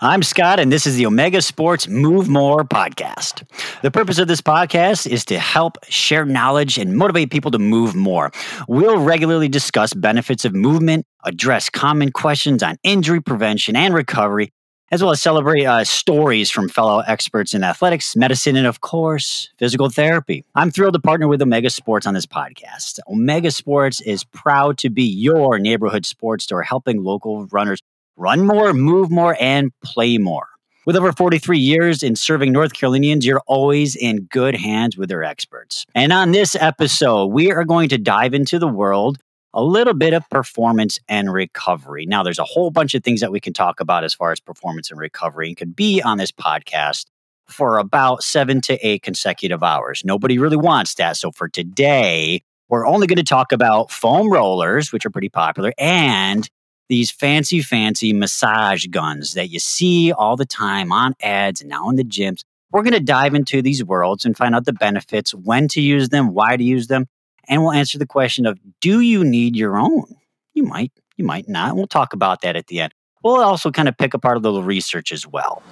I'm 0.00 0.22
Scott, 0.22 0.60
and 0.60 0.70
this 0.70 0.86
is 0.86 0.94
the 0.94 1.06
Omega 1.06 1.42
Sports 1.42 1.88
Move 1.88 2.28
More 2.28 2.62
podcast. 2.62 3.42
The 3.82 3.90
purpose 3.90 4.20
of 4.20 4.28
this 4.28 4.40
podcast 4.40 5.08
is 5.08 5.24
to 5.24 5.40
help 5.40 5.76
share 5.88 6.24
knowledge 6.24 6.78
and 6.78 6.96
motivate 6.96 7.32
people 7.32 7.50
to 7.50 7.58
move 7.58 7.96
more. 7.96 8.30
We'll 8.68 9.00
regularly 9.00 9.48
discuss 9.48 9.92
benefits 9.94 10.44
of 10.44 10.54
movement, 10.54 11.04
address 11.24 11.68
common 11.68 12.12
questions 12.12 12.62
on 12.62 12.76
injury 12.84 13.20
prevention 13.20 13.74
and 13.74 13.92
recovery, 13.92 14.52
as 14.92 15.02
well 15.02 15.10
as 15.10 15.20
celebrate 15.20 15.64
uh, 15.64 15.82
stories 15.82 16.48
from 16.48 16.68
fellow 16.68 17.00
experts 17.00 17.52
in 17.52 17.64
athletics, 17.64 18.14
medicine, 18.14 18.54
and 18.54 18.68
of 18.68 18.80
course, 18.80 19.48
physical 19.58 19.90
therapy. 19.90 20.44
I'm 20.54 20.70
thrilled 20.70 20.94
to 20.94 21.00
partner 21.00 21.26
with 21.26 21.42
Omega 21.42 21.70
Sports 21.70 22.06
on 22.06 22.14
this 22.14 22.24
podcast. 22.24 23.00
Omega 23.10 23.50
Sports 23.50 24.00
is 24.02 24.22
proud 24.22 24.78
to 24.78 24.90
be 24.90 25.02
your 25.02 25.58
neighborhood 25.58 26.06
sports 26.06 26.44
store, 26.44 26.62
helping 26.62 27.02
local 27.02 27.46
runners 27.46 27.80
run 28.18 28.46
more, 28.46 28.72
move 28.74 29.10
more, 29.10 29.36
and 29.40 29.70
play 29.82 30.18
more. 30.18 30.48
With 30.84 30.96
over 30.96 31.12
43 31.12 31.58
years 31.58 32.02
in 32.02 32.16
serving 32.16 32.52
North 32.52 32.72
Carolinians, 32.72 33.24
you're 33.24 33.42
always 33.46 33.94
in 33.94 34.24
good 34.24 34.56
hands 34.56 34.96
with 34.96 35.08
their 35.08 35.22
experts. 35.22 35.84
And 35.94 36.12
on 36.12 36.32
this 36.32 36.54
episode, 36.54 37.26
we 37.26 37.52
are 37.52 37.64
going 37.64 37.90
to 37.90 37.98
dive 37.98 38.34
into 38.34 38.58
the 38.58 38.68
world 38.68 39.18
a 39.54 39.62
little 39.62 39.94
bit 39.94 40.14
of 40.14 40.28
performance 40.30 40.98
and 41.08 41.32
recovery. 41.32 42.06
Now, 42.06 42.22
there's 42.22 42.38
a 42.38 42.44
whole 42.44 42.70
bunch 42.70 42.94
of 42.94 43.04
things 43.04 43.20
that 43.20 43.32
we 43.32 43.40
can 43.40 43.52
talk 43.52 43.80
about 43.80 44.04
as 44.04 44.14
far 44.14 44.32
as 44.32 44.40
performance 44.40 44.90
and 44.90 44.98
recovery 44.98 45.48
and 45.48 45.56
could 45.56 45.76
be 45.76 46.00
on 46.02 46.18
this 46.18 46.32
podcast 46.32 47.06
for 47.48 47.78
about 47.78 48.22
seven 48.22 48.60
to 48.62 48.74
eight 48.86 49.02
consecutive 49.02 49.62
hours. 49.62 50.02
Nobody 50.04 50.38
really 50.38 50.56
wants 50.56 50.94
that. 50.94 51.16
So 51.16 51.30
for 51.30 51.48
today, 51.48 52.42
we're 52.68 52.86
only 52.86 53.06
going 53.06 53.16
to 53.16 53.24
talk 53.24 53.52
about 53.52 53.90
foam 53.90 54.30
rollers, 54.30 54.92
which 54.92 55.06
are 55.06 55.10
pretty 55.10 55.30
popular, 55.30 55.72
and 55.78 56.48
these 56.88 57.10
fancy, 57.10 57.60
fancy 57.60 58.12
massage 58.12 58.86
guns 58.86 59.34
that 59.34 59.48
you 59.50 59.58
see 59.58 60.12
all 60.12 60.36
the 60.36 60.46
time 60.46 60.92
on 60.92 61.14
ads 61.22 61.60
and 61.60 61.70
now 61.70 61.88
in 61.90 61.96
the 61.96 62.04
gyms. 62.04 62.42
We're 62.70 62.82
going 62.82 62.94
to 62.94 63.00
dive 63.00 63.34
into 63.34 63.62
these 63.62 63.82
worlds 63.82 64.24
and 64.24 64.36
find 64.36 64.54
out 64.54 64.64
the 64.64 64.72
benefits, 64.72 65.34
when 65.34 65.68
to 65.68 65.80
use 65.80 66.10
them, 66.10 66.34
why 66.34 66.56
to 66.56 66.62
use 66.62 66.86
them, 66.88 67.06
and 67.48 67.62
we'll 67.62 67.72
answer 67.72 67.98
the 67.98 68.06
question 68.06 68.46
of 68.46 68.58
do 68.80 69.00
you 69.00 69.24
need 69.24 69.56
your 69.56 69.78
own? 69.78 70.16
You 70.54 70.64
might, 70.64 70.92
you 71.16 71.24
might 71.24 71.48
not. 71.48 71.76
We'll 71.76 71.86
talk 71.86 72.12
about 72.12 72.42
that 72.42 72.56
at 72.56 72.66
the 72.66 72.80
end. 72.80 72.92
We'll 73.22 73.40
also 73.42 73.70
kind 73.70 73.88
of 73.88 73.96
pick 73.96 74.14
apart 74.14 74.36
a 74.36 74.40
little 74.40 74.62
research 74.62 75.12
as 75.12 75.26
well. 75.26 75.62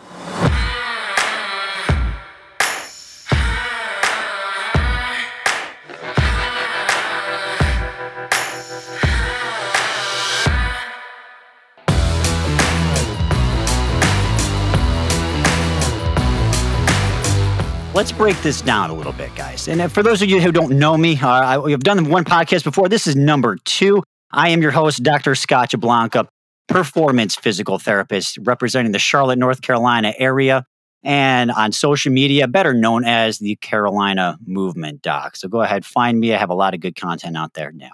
Let's 17.97 18.13
break 18.13 18.41
this 18.43 18.61
down 18.61 18.91
a 18.91 18.93
little 18.93 19.15
bit, 19.15 19.35
guys. 19.35 19.69
And 19.69 19.81
uh, 19.81 19.89
for 19.89 20.03
those 20.03 20.21
of 20.21 20.29
you 20.29 20.39
who 20.39 20.53
don't 20.53 20.79
know 20.79 20.99
me, 20.99 21.19
uh, 21.19 21.63
I, 21.65 21.71
have 21.71 21.81
done 21.81 22.11
one 22.11 22.27
podcast 22.27 22.63
before. 22.63 22.91
This 22.91 23.07
is 23.07 23.17
number 23.17 23.57
two. 23.65 24.03
I 24.31 24.51
am 24.51 24.61
your 24.61 24.71
host, 24.71 25.03
Dr. 25.03 25.35
Scott 25.35 25.73
Blanca, 25.79 26.29
performance 26.69 27.37
physical 27.37 27.79
therapist 27.79 28.39
representing 28.43 28.93
the 28.93 28.99
Charlotte, 28.99 29.39
North 29.39 29.63
Carolina 29.63 30.13
area 30.19 30.67
and 31.05 31.51
on 31.51 31.73
social 31.73 32.13
media, 32.13 32.47
better 32.47 32.75
known 32.75 33.03
as 33.07 33.39
the 33.39 33.57
Carolina 33.57 34.37
Movement 34.45 35.01
Doc. 35.01 35.35
So 35.37 35.49
go 35.49 35.63
ahead, 35.63 35.87
find 35.87 36.21
me. 36.21 36.35
I 36.35 36.37
have 36.37 36.51
a 36.51 36.55
lot 36.55 36.75
of 36.75 36.81
good 36.81 36.97
content 36.97 37.35
out 37.35 37.55
there 37.55 37.73
now. 37.73 37.93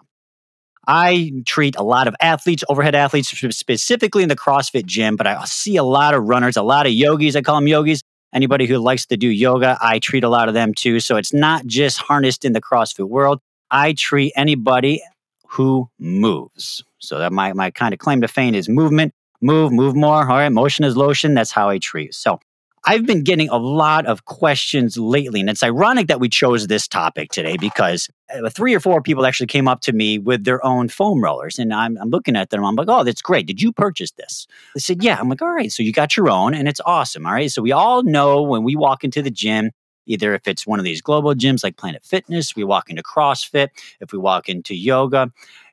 I 0.84 1.30
treat 1.46 1.76
a 1.76 1.84
lot 1.84 2.08
of 2.08 2.16
athletes, 2.20 2.64
overhead 2.68 2.96
athletes, 2.96 3.28
specifically 3.56 4.24
in 4.24 4.28
the 4.28 4.34
CrossFit 4.34 4.84
gym, 4.84 5.14
but 5.14 5.28
I 5.28 5.44
see 5.44 5.76
a 5.76 5.84
lot 5.84 6.12
of 6.12 6.24
runners, 6.24 6.56
a 6.56 6.62
lot 6.62 6.86
of 6.86 6.92
yogis. 6.92 7.36
I 7.36 7.42
call 7.42 7.54
them 7.54 7.68
yogis 7.68 8.02
Anybody 8.32 8.66
who 8.66 8.78
likes 8.78 9.06
to 9.06 9.16
do 9.16 9.28
yoga, 9.28 9.78
I 9.80 9.98
treat 9.98 10.24
a 10.24 10.28
lot 10.28 10.48
of 10.48 10.54
them 10.54 10.74
too. 10.74 11.00
So 11.00 11.16
it's 11.16 11.32
not 11.32 11.66
just 11.66 11.98
harnessed 11.98 12.44
in 12.44 12.52
the 12.52 12.62
CrossFit 12.62 13.08
world. 13.08 13.40
I 13.70 13.92
treat 13.92 14.32
anybody 14.36 15.02
who 15.46 15.88
moves. 15.98 16.82
So 16.98 17.18
that 17.18 17.32
my, 17.32 17.52
my 17.52 17.70
kind 17.70 17.92
of 17.92 17.98
claim 17.98 18.20
to 18.20 18.28
fame 18.28 18.54
is 18.54 18.68
movement, 18.68 19.12
move, 19.40 19.72
move 19.72 19.94
more. 19.94 20.20
All 20.20 20.36
right, 20.36 20.48
motion 20.48 20.84
is 20.84 20.96
lotion. 20.96 21.34
That's 21.34 21.50
how 21.50 21.68
I 21.68 21.78
treat. 21.78 22.14
So 22.14 22.38
I've 22.84 23.06
been 23.06 23.22
getting 23.22 23.48
a 23.48 23.58
lot 23.58 24.06
of 24.06 24.24
questions 24.24 24.96
lately, 24.98 25.38
and 25.38 25.48
it's 25.48 25.62
ironic 25.62 26.08
that 26.08 26.18
we 26.18 26.28
chose 26.28 26.66
this 26.66 26.88
topic 26.88 27.30
today 27.30 27.56
because 27.56 28.08
uh, 28.34 28.50
three 28.50 28.74
or 28.74 28.80
four 28.80 29.00
people 29.00 29.24
actually 29.24 29.46
came 29.46 29.68
up 29.68 29.82
to 29.82 29.92
me 29.92 30.18
with 30.18 30.42
their 30.44 30.64
own 30.66 30.88
foam 30.88 31.22
rollers, 31.22 31.60
and 31.60 31.72
I'm, 31.72 31.96
I'm 31.98 32.10
looking 32.10 32.34
at 32.34 32.50
them. 32.50 32.64
I'm 32.64 32.74
like, 32.74 32.88
"Oh, 32.88 33.04
that's 33.04 33.22
great! 33.22 33.46
Did 33.46 33.62
you 33.62 33.72
purchase 33.72 34.10
this?" 34.12 34.48
They 34.74 34.80
said, 34.80 35.02
"Yeah." 35.04 35.18
I'm 35.20 35.28
like, 35.28 35.40
"All 35.40 35.52
right, 35.52 35.70
so 35.70 35.84
you 35.84 35.92
got 35.92 36.16
your 36.16 36.28
own, 36.28 36.54
and 36.54 36.66
it's 36.66 36.80
awesome." 36.84 37.24
All 37.24 37.32
right, 37.32 37.50
so 37.50 37.62
we 37.62 37.70
all 37.70 38.02
know 38.02 38.42
when 38.42 38.64
we 38.64 38.74
walk 38.74 39.04
into 39.04 39.22
the 39.22 39.30
gym, 39.30 39.70
either 40.06 40.34
if 40.34 40.48
it's 40.48 40.66
one 40.66 40.80
of 40.80 40.84
these 40.84 41.00
global 41.00 41.34
gyms 41.34 41.62
like 41.62 41.76
Planet 41.76 42.04
Fitness, 42.04 42.56
we 42.56 42.64
walk 42.64 42.90
into 42.90 43.02
CrossFit, 43.02 43.68
if 44.00 44.12
we 44.12 44.18
walk 44.18 44.48
into 44.48 44.74
yoga, 44.74 45.30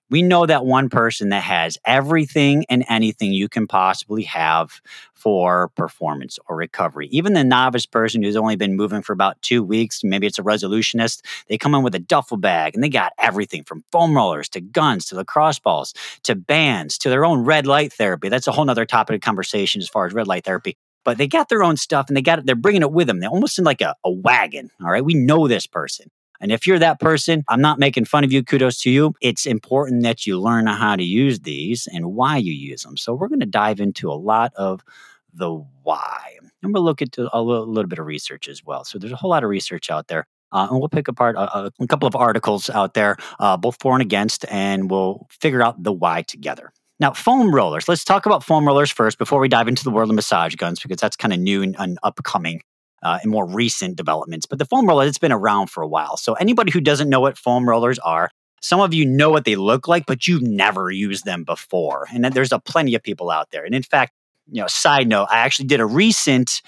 we 0.10 0.22
know 0.22 0.46
that 0.46 0.66
one 0.66 0.90
person 0.90 1.30
that 1.30 1.44
has 1.44 1.78
everything 1.86 2.66
and 2.70 2.84
anything 2.90 3.32
you 3.32 3.48
can 3.48 3.68
possibly 3.68 4.24
have 4.24 4.82
for 5.14 5.70
performance 5.70 6.40
or 6.48 6.56
recovery. 6.56 7.08
Even 7.12 7.34
the 7.34 7.44
novice 7.44 7.86
person 7.86 8.24
who's 8.24 8.36
only 8.36 8.56
been 8.56 8.76
moving 8.76 9.02
for 9.02 9.14
about 9.14 9.42
two 9.42 9.64
weeks, 9.64 10.04
maybe 10.04 10.26
it's 10.26 10.40
a 10.40 10.44
resolutionist, 10.44 11.22
they 11.48 11.58
come 11.58 11.76
in 11.76 11.84
with 11.84 11.96
a 11.96 12.00
duffel 12.00 12.38
bag 12.38 12.74
and 12.74 12.84
they 12.84 12.90
got 12.90 13.14
everything 13.20 13.64
from 13.64 13.84
foam 13.92 14.16
rollers 14.16 14.50
to 14.50 14.62
guns 14.62 15.06
to 15.06 15.16
lacrosse 15.16 15.60
balls 15.60 15.94
to 16.24 16.36
bands 16.36 16.98
to 16.98 17.10
their 17.10 17.26
own 17.26 17.44
red 17.44 17.68
light 17.68 17.94
therapy. 17.94 18.30
That's 18.30 18.48
a 18.48 18.52
whole 18.52 18.70
other 18.70 18.86
topic 18.86 19.16
of 19.16 19.22
conversation 19.22 19.82
as 19.82 19.90
far 19.90 20.06
as 20.06 20.14
red 20.14 20.28
light 20.28 20.46
therapy. 20.46 20.78
But 21.06 21.18
they 21.18 21.28
got 21.28 21.50
their 21.50 21.64
own 21.64 21.78
stuff 21.78 22.08
and 22.08 22.18
they 22.18 22.22
got 22.22 22.40
it, 22.40 22.46
they're 22.46 22.56
bringing 22.56 22.82
it 22.82 22.92
with 22.92 23.08
them. 23.08 23.20
They're 23.20 23.30
almost 23.30 23.58
in 23.58 23.66
like 23.66 23.82
a, 23.82 23.96
a 24.04 24.12
wagon. 24.12 24.70
All 24.82 24.92
right. 24.92 25.04
We 25.04 25.14
know 25.14 25.48
this 25.48 25.66
person. 25.66 26.12
And 26.42 26.52
if 26.52 26.66
you're 26.66 26.80
that 26.80 27.00
person, 27.00 27.44
I'm 27.48 27.62
not 27.62 27.80
making 27.80 28.06
fun 28.06 28.24
of 28.24 28.32
you. 28.32 28.44
Kudos 28.44 28.78
to 28.80 28.90
you. 28.90 29.14
It's 29.22 29.46
important 29.46 30.04
that 30.04 30.26
you 30.26 30.40
learn 30.40 30.68
how 30.68 30.96
to 30.96 31.04
use 31.04 31.42
these 31.42 31.88
and 31.92 32.14
why 32.14 32.38
you 32.38 32.54
use 32.54 32.84
them. 32.84 32.98
So 32.98 33.14
we're 33.14 33.28
going 33.28 33.42
to 33.42 33.46
dive 33.46 33.80
into 33.80 34.12
a 34.12 34.14
lot 34.14 34.54
of 34.56 34.84
the 35.34 35.52
why. 35.84 36.38
And 36.64 36.74
we'll 36.74 36.84
look 36.84 37.02
into 37.02 37.30
a 37.34 37.42
little, 37.42 37.68
little 37.68 37.90
bit 37.90 38.00
of 38.00 38.06
research 38.06 38.48
as 38.48 38.64
well. 38.64 38.84
So 38.84 38.98
there's 38.98 39.14
a 39.14 39.18
whole 39.18 39.30
lot 39.30 39.44
of 39.44 39.50
research 39.50 39.90
out 39.90 40.08
there. 40.08 40.28
Uh, 40.52 40.68
and 40.72 40.80
we'll 40.80 40.90
pick 40.90 41.08
apart 41.08 41.36
a, 41.36 41.72
a, 41.80 41.88
couple 41.88 42.08
of 42.08 42.16
articles 42.16 42.72
out 42.72 42.96
there, 42.96 43.18
uh, 43.40 43.56
both 43.56 43.78
for 43.80 43.94
and 43.94 44.02
against, 44.02 44.46
and 44.50 44.90
we'll 44.90 45.28
figure 45.30 45.62
out 45.62 45.84
the 45.84 45.94
why 45.94 46.24
together. 46.24 46.74
Now, 47.00 47.14
foam 47.14 47.54
rollers. 47.54 47.88
Let's 47.88 48.04
talk 48.04 48.26
about 48.26 48.44
foam 48.44 48.68
rollers 48.68 48.90
first 48.90 49.20
before 49.20 49.40
we 49.40 49.48
dive 49.48 49.68
into 49.68 49.84
the 49.84 49.92
world 49.92 50.10
of 50.10 50.16
massage 50.16 50.56
guns, 50.56 50.80
because 50.80 50.98
that's 50.98 51.16
kind 51.16 51.34
of 51.34 51.40
new 51.40 51.62
and, 51.62 51.76
and 51.78 52.00
upcoming 52.02 52.62
uh, 53.04 53.20
and 53.22 53.32
more 53.32 53.46
recent 53.46 53.96
developments. 53.96 54.46
But 54.46 54.60
the 54.60 54.66
foam 54.66 54.88
roller, 54.88 55.06
it's 55.06 55.18
been 55.18 55.32
around 55.32 55.68
for 55.68 55.84
a 55.84 55.88
while. 55.88 56.18
So 56.18 56.34
anybody 56.34 56.72
who 56.72 56.82
doesn't 56.82 57.10
know 57.10 57.20
what 57.20 57.38
foam 57.38 57.68
rollers 57.68 58.00
are, 58.00 58.30
some 58.62 58.82
of 58.82 58.94
you 58.94 59.06
know 59.06 59.30
what 59.30 59.46
they 59.46 59.56
look 59.56 59.88
like, 59.88 60.06
but 60.06 60.28
you've 60.28 60.42
never 60.42 60.92
used 60.92 61.26
them 61.26 61.44
before. 61.44 62.08
And 62.14 62.26
there's 62.26 62.52
a 62.52 62.60
plenty 62.60 62.96
of 62.96 63.04
people 63.04 63.30
out 63.30 63.52
there. 63.52 63.64
And 63.64 63.74
in 63.74 63.84
fact, 63.84 64.14
you 64.52 64.62
know, 64.62 64.68
side 64.68 65.08
note, 65.08 65.28
I 65.30 65.40
actually 65.40 65.68
did 65.68 65.80
a 65.80 65.86
recent 65.86 66.62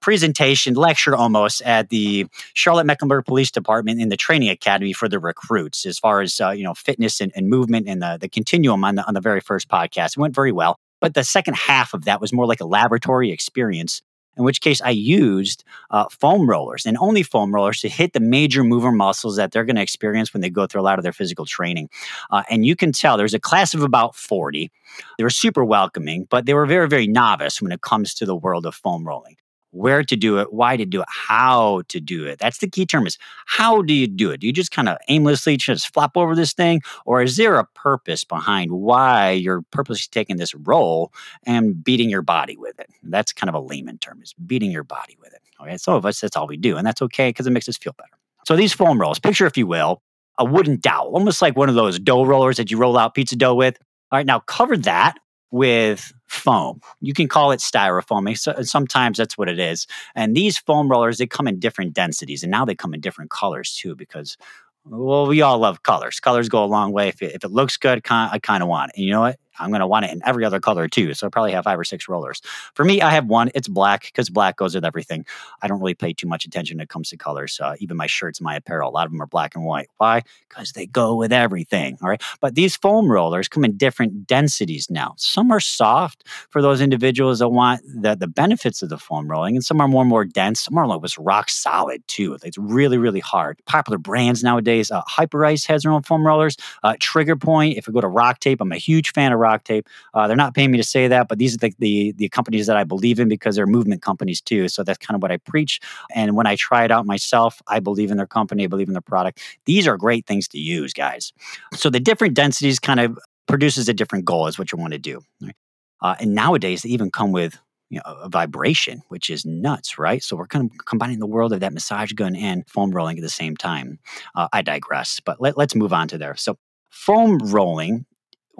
presentation 0.00 0.74
lecture 0.74 1.14
almost 1.14 1.62
at 1.62 1.90
the 1.90 2.26
Charlotte 2.54 2.86
Mecklenburg 2.86 3.26
Police 3.26 3.50
Department 3.50 4.00
in 4.00 4.08
the 4.08 4.16
training 4.16 4.48
academy 4.48 4.92
for 4.92 5.08
the 5.08 5.18
recruits 5.18 5.84
as 5.84 5.98
far 5.98 6.22
as 6.22 6.40
uh, 6.40 6.50
you 6.50 6.64
know 6.64 6.74
fitness 6.74 7.20
and, 7.20 7.30
and 7.36 7.48
movement 7.48 7.86
and 7.86 8.02
the, 8.02 8.18
the 8.20 8.28
continuum 8.28 8.82
on 8.84 8.94
the 8.94 9.06
on 9.06 9.14
the 9.14 9.20
very 9.20 9.40
first 9.40 9.68
podcast. 9.68 10.12
It 10.12 10.18
went 10.18 10.34
very 10.34 10.52
well. 10.52 10.76
But 11.00 11.14
the 11.14 11.24
second 11.24 11.56
half 11.56 11.94
of 11.94 12.04
that 12.04 12.20
was 12.20 12.32
more 12.32 12.46
like 12.46 12.60
a 12.60 12.66
laboratory 12.66 13.30
experience 13.30 14.02
in 14.40 14.44
which 14.44 14.60
case 14.60 14.80
I 14.80 14.90
used 14.90 15.62
uh, 15.90 16.06
foam 16.10 16.48
rollers 16.48 16.86
and 16.86 16.96
only 16.98 17.22
foam 17.22 17.54
rollers 17.54 17.80
to 17.80 17.88
hit 17.88 18.14
the 18.14 18.20
major 18.20 18.64
mover 18.64 18.90
muscles 18.90 19.36
that 19.36 19.52
they're 19.52 19.64
going 19.64 19.76
to 19.76 19.82
experience 19.82 20.32
when 20.32 20.40
they 20.40 20.50
go 20.50 20.66
through 20.66 20.80
a 20.80 20.82
lot 20.82 20.98
of 20.98 21.02
their 21.02 21.12
physical 21.12 21.44
training. 21.44 21.90
Uh, 22.30 22.42
and 22.50 22.64
you 22.66 22.74
can 22.74 22.90
tell 22.90 23.16
there's 23.16 23.34
a 23.34 23.38
class 23.38 23.74
of 23.74 23.82
about 23.82 24.16
40. 24.16 24.70
They 25.18 25.24
were 25.24 25.30
super 25.30 25.64
welcoming, 25.64 26.26
but 26.30 26.46
they 26.46 26.54
were 26.54 26.66
very, 26.66 26.88
very 26.88 27.06
novice 27.06 27.60
when 27.60 27.70
it 27.70 27.82
comes 27.82 28.14
to 28.14 28.26
the 28.26 28.34
world 28.34 28.66
of 28.66 28.74
foam 28.74 29.06
rolling 29.06 29.36
where 29.72 30.02
to 30.02 30.16
do 30.16 30.38
it, 30.38 30.52
why 30.52 30.76
to 30.76 30.84
do 30.84 31.00
it, 31.00 31.08
how 31.08 31.82
to 31.88 32.00
do 32.00 32.26
it. 32.26 32.38
That's 32.38 32.58
the 32.58 32.68
key 32.68 32.86
term 32.86 33.06
is 33.06 33.18
how 33.46 33.82
do 33.82 33.94
you 33.94 34.06
do 34.06 34.30
it? 34.30 34.40
Do 34.40 34.46
you 34.46 34.52
just 34.52 34.70
kind 34.70 34.88
of 34.88 34.98
aimlessly 35.08 35.56
just 35.56 35.92
flop 35.92 36.16
over 36.16 36.34
this 36.34 36.52
thing? 36.52 36.82
Or 37.06 37.22
is 37.22 37.36
there 37.36 37.56
a 37.56 37.66
purpose 37.66 38.24
behind 38.24 38.72
why 38.72 39.30
you're 39.30 39.62
purposely 39.70 40.08
taking 40.10 40.36
this 40.36 40.54
role 40.54 41.12
and 41.44 41.82
beating 41.82 42.10
your 42.10 42.22
body 42.22 42.56
with 42.56 42.78
it? 42.80 42.90
That's 43.02 43.32
kind 43.32 43.48
of 43.48 43.54
a 43.54 43.60
layman 43.60 43.98
term 43.98 44.20
is 44.22 44.34
beating 44.34 44.70
your 44.70 44.84
body 44.84 45.16
with 45.20 45.32
it. 45.32 45.40
Okay. 45.60 45.76
Some 45.76 45.94
of 45.94 46.06
us, 46.06 46.20
that's 46.20 46.36
all 46.36 46.46
we 46.46 46.56
do. 46.56 46.76
And 46.76 46.86
that's 46.86 47.02
okay 47.02 47.28
because 47.28 47.46
it 47.46 47.50
makes 47.50 47.68
us 47.68 47.76
feel 47.76 47.92
better. 47.92 48.10
So 48.46 48.56
these 48.56 48.72
foam 48.72 49.00
rolls, 49.00 49.18
picture 49.18 49.46
if 49.46 49.56
you 49.56 49.66
will, 49.66 50.02
a 50.38 50.44
wooden 50.44 50.78
dowel, 50.80 51.12
almost 51.12 51.42
like 51.42 51.56
one 51.56 51.68
of 51.68 51.74
those 51.74 51.98
dough 51.98 52.24
rollers 52.24 52.56
that 52.56 52.70
you 52.70 52.78
roll 52.78 52.96
out 52.96 53.14
pizza 53.14 53.36
dough 53.36 53.54
with. 53.54 53.76
All 54.10 54.16
right, 54.18 54.26
now 54.26 54.40
cover 54.40 54.76
that 54.78 55.18
with 55.50 56.12
foam. 56.26 56.80
You 57.00 57.12
can 57.12 57.28
call 57.28 57.50
it 57.50 57.60
styrofoam. 57.60 58.66
Sometimes 58.66 59.18
that's 59.18 59.36
what 59.36 59.48
it 59.48 59.58
is. 59.58 59.86
And 60.14 60.36
these 60.36 60.58
foam 60.58 60.88
rollers, 60.88 61.18
they 61.18 61.26
come 61.26 61.48
in 61.48 61.58
different 61.58 61.92
densities, 61.92 62.42
and 62.42 62.50
now 62.50 62.64
they 62.64 62.74
come 62.74 62.94
in 62.94 63.00
different 63.00 63.30
colors 63.30 63.74
too, 63.74 63.94
because 63.94 64.36
well, 64.84 65.26
we 65.26 65.42
all 65.42 65.58
love 65.58 65.82
colors. 65.82 66.20
Colors 66.20 66.48
go 66.48 66.64
a 66.64 66.66
long 66.66 66.92
way. 66.92 67.08
If 67.08 67.20
it, 67.22 67.34
if 67.34 67.44
it 67.44 67.50
looks 67.50 67.76
good, 67.76 68.00
I 68.08 68.38
kind 68.38 68.62
of 68.62 68.68
want 68.68 68.90
it. 68.90 68.96
And 68.96 69.04
you 69.04 69.12
know 69.12 69.20
what? 69.20 69.38
I'm 69.60 69.70
going 69.70 69.80
to 69.80 69.86
want 69.86 70.06
it 70.06 70.12
in 70.12 70.20
every 70.24 70.44
other 70.44 70.60
color 70.60 70.88
too. 70.88 71.14
So 71.14 71.26
I 71.26 71.30
probably 71.30 71.52
have 71.52 71.64
five 71.64 71.78
or 71.78 71.84
six 71.84 72.08
rollers. 72.08 72.40
For 72.74 72.84
me, 72.84 73.00
I 73.02 73.10
have 73.10 73.26
one. 73.26 73.50
It's 73.54 73.68
black 73.68 74.04
because 74.04 74.30
black 74.30 74.56
goes 74.56 74.74
with 74.74 74.84
everything. 74.84 75.26
I 75.62 75.68
don't 75.68 75.80
really 75.80 75.94
pay 75.94 76.12
too 76.12 76.26
much 76.26 76.44
attention 76.44 76.78
when 76.78 76.84
it 76.84 76.88
comes 76.88 77.10
to 77.10 77.16
colors. 77.16 77.60
Uh, 77.62 77.76
even 77.78 77.96
my 77.96 78.06
shirts, 78.06 78.40
my 78.40 78.56
apparel, 78.56 78.90
a 78.90 78.92
lot 78.92 79.06
of 79.06 79.12
them 79.12 79.20
are 79.20 79.26
black 79.26 79.54
and 79.54 79.64
white. 79.64 79.88
Why? 79.98 80.22
Because 80.48 80.72
they 80.72 80.86
go 80.86 81.14
with 81.14 81.32
everything. 81.32 81.98
All 82.02 82.08
right. 82.08 82.22
But 82.40 82.54
these 82.54 82.76
foam 82.76 83.10
rollers 83.10 83.48
come 83.48 83.64
in 83.64 83.76
different 83.76 84.26
densities 84.26 84.88
now. 84.90 85.14
Some 85.16 85.50
are 85.50 85.60
soft 85.60 86.24
for 86.50 86.62
those 86.62 86.80
individuals 86.80 87.40
that 87.40 87.48
want 87.48 87.82
the, 87.84 88.14
the 88.14 88.26
benefits 88.26 88.82
of 88.82 88.88
the 88.88 88.98
foam 88.98 89.30
rolling, 89.30 89.56
and 89.56 89.64
some 89.64 89.80
are 89.80 89.88
more 89.88 90.02
and 90.02 90.10
more 90.10 90.24
dense. 90.24 90.60
Some 90.60 90.78
are 90.78 90.86
like 90.86 91.02
was 91.02 91.18
rock 91.18 91.50
solid 91.50 92.06
too. 92.06 92.38
It's 92.42 92.58
really, 92.58 92.98
really 92.98 93.20
hard. 93.20 93.58
Popular 93.66 93.98
brands 93.98 94.42
nowadays, 94.42 94.90
uh, 94.90 95.02
Hyperice 95.08 95.66
has 95.66 95.82
their 95.82 95.92
own 95.92 96.02
foam 96.02 96.26
rollers. 96.26 96.56
Uh, 96.82 96.94
Trigger 97.00 97.36
Point, 97.36 97.76
if 97.76 97.86
we 97.86 97.92
go 97.92 98.00
to 98.00 98.08
Rock 98.08 98.40
Tape, 98.40 98.60
I'm 98.60 98.72
a 98.72 98.76
huge 98.76 99.12
fan 99.12 99.32
of 99.32 99.38
Rock 99.38 99.49
Tape. 99.58 99.88
Uh, 100.14 100.26
they're 100.26 100.36
not 100.36 100.54
paying 100.54 100.70
me 100.70 100.78
to 100.78 100.84
say 100.84 101.08
that, 101.08 101.28
but 101.28 101.38
these 101.38 101.54
are 101.54 101.58
the, 101.58 101.74
the, 101.78 102.12
the 102.12 102.28
companies 102.28 102.66
that 102.66 102.76
I 102.76 102.84
believe 102.84 103.18
in 103.20 103.28
because 103.28 103.56
they're 103.56 103.66
movement 103.66 104.02
companies 104.02 104.40
too. 104.40 104.68
So 104.68 104.82
that's 104.82 104.98
kind 104.98 105.16
of 105.16 105.22
what 105.22 105.32
I 105.32 105.36
preach. 105.38 105.80
And 106.14 106.36
when 106.36 106.46
I 106.46 106.56
try 106.56 106.84
it 106.84 106.90
out 106.90 107.06
myself, 107.06 107.60
I 107.68 107.80
believe 107.80 108.10
in 108.10 108.16
their 108.16 108.26
company, 108.26 108.64
I 108.64 108.66
believe 108.66 108.88
in 108.88 108.94
their 108.94 109.00
product. 109.00 109.40
These 109.64 109.86
are 109.86 109.96
great 109.96 110.26
things 110.26 110.48
to 110.48 110.58
use, 110.58 110.92
guys. 110.92 111.32
So 111.74 111.90
the 111.90 112.00
different 112.00 112.34
densities 112.34 112.78
kind 112.78 113.00
of 113.00 113.18
produces 113.46 113.88
a 113.88 113.94
different 113.94 114.24
goal 114.24 114.46
is 114.46 114.58
what 114.58 114.72
you 114.72 114.78
want 114.78 114.92
to 114.92 114.98
do. 114.98 115.22
Right? 115.40 115.56
Uh, 116.02 116.14
and 116.20 116.34
nowadays, 116.34 116.82
they 116.82 116.88
even 116.90 117.10
come 117.10 117.32
with 117.32 117.58
you 117.90 117.98
know, 117.98 118.02
a 118.06 118.28
vibration, 118.28 119.02
which 119.08 119.28
is 119.28 119.44
nuts, 119.44 119.98
right? 119.98 120.22
So 120.22 120.36
we're 120.36 120.46
kind 120.46 120.70
of 120.70 120.86
combining 120.86 121.18
the 121.18 121.26
world 121.26 121.52
of 121.52 121.60
that 121.60 121.72
massage 121.72 122.12
gun 122.12 122.36
and 122.36 122.66
foam 122.68 122.92
rolling 122.92 123.18
at 123.18 123.22
the 123.22 123.28
same 123.28 123.56
time. 123.56 123.98
Uh, 124.34 124.48
I 124.52 124.62
digress, 124.62 125.20
but 125.20 125.40
let, 125.40 125.58
let's 125.58 125.74
move 125.74 125.92
on 125.92 126.06
to 126.08 126.18
there. 126.18 126.36
So 126.36 126.56
foam 126.90 127.38
rolling 127.38 128.06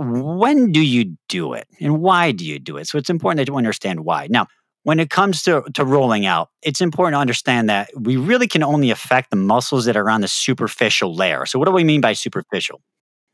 when 0.01 0.73
do 0.73 0.81
you 0.81 1.17
do 1.29 1.53
it 1.53 1.69
and 1.79 2.01
why 2.01 2.33
do 2.33 2.45
you 2.45 2.59
do 2.59 2.79
it? 2.79 2.87
So 2.87 2.97
it's 2.97 3.11
important 3.11 3.39
that 3.39 3.49
you 3.49 3.57
understand 3.57 4.05
why. 4.05 4.29
Now, 4.31 4.47
when 4.85 4.99
it 4.99 5.11
comes 5.11 5.43
to, 5.43 5.63
to 5.75 5.85
rolling 5.85 6.25
out, 6.25 6.49
it's 6.63 6.81
important 6.81 7.15
to 7.17 7.19
understand 7.19 7.69
that 7.69 7.91
we 7.95 8.17
really 8.17 8.47
can 8.47 8.63
only 8.63 8.91
affect 8.91 9.29
the 9.29 9.37
muscles 9.37 9.85
that 9.85 9.97
are 9.99 10.09
on 10.09 10.23
the 10.23 10.29
superficial 10.29 11.15
layer. 11.15 11.45
So, 11.45 11.59
what 11.59 11.67
do 11.67 11.73
we 11.73 11.85
mean 11.85 12.01
by 12.01 12.15
superficial? 12.15 12.81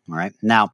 All 0.09 0.17
right. 0.17 0.33
Now, 0.43 0.71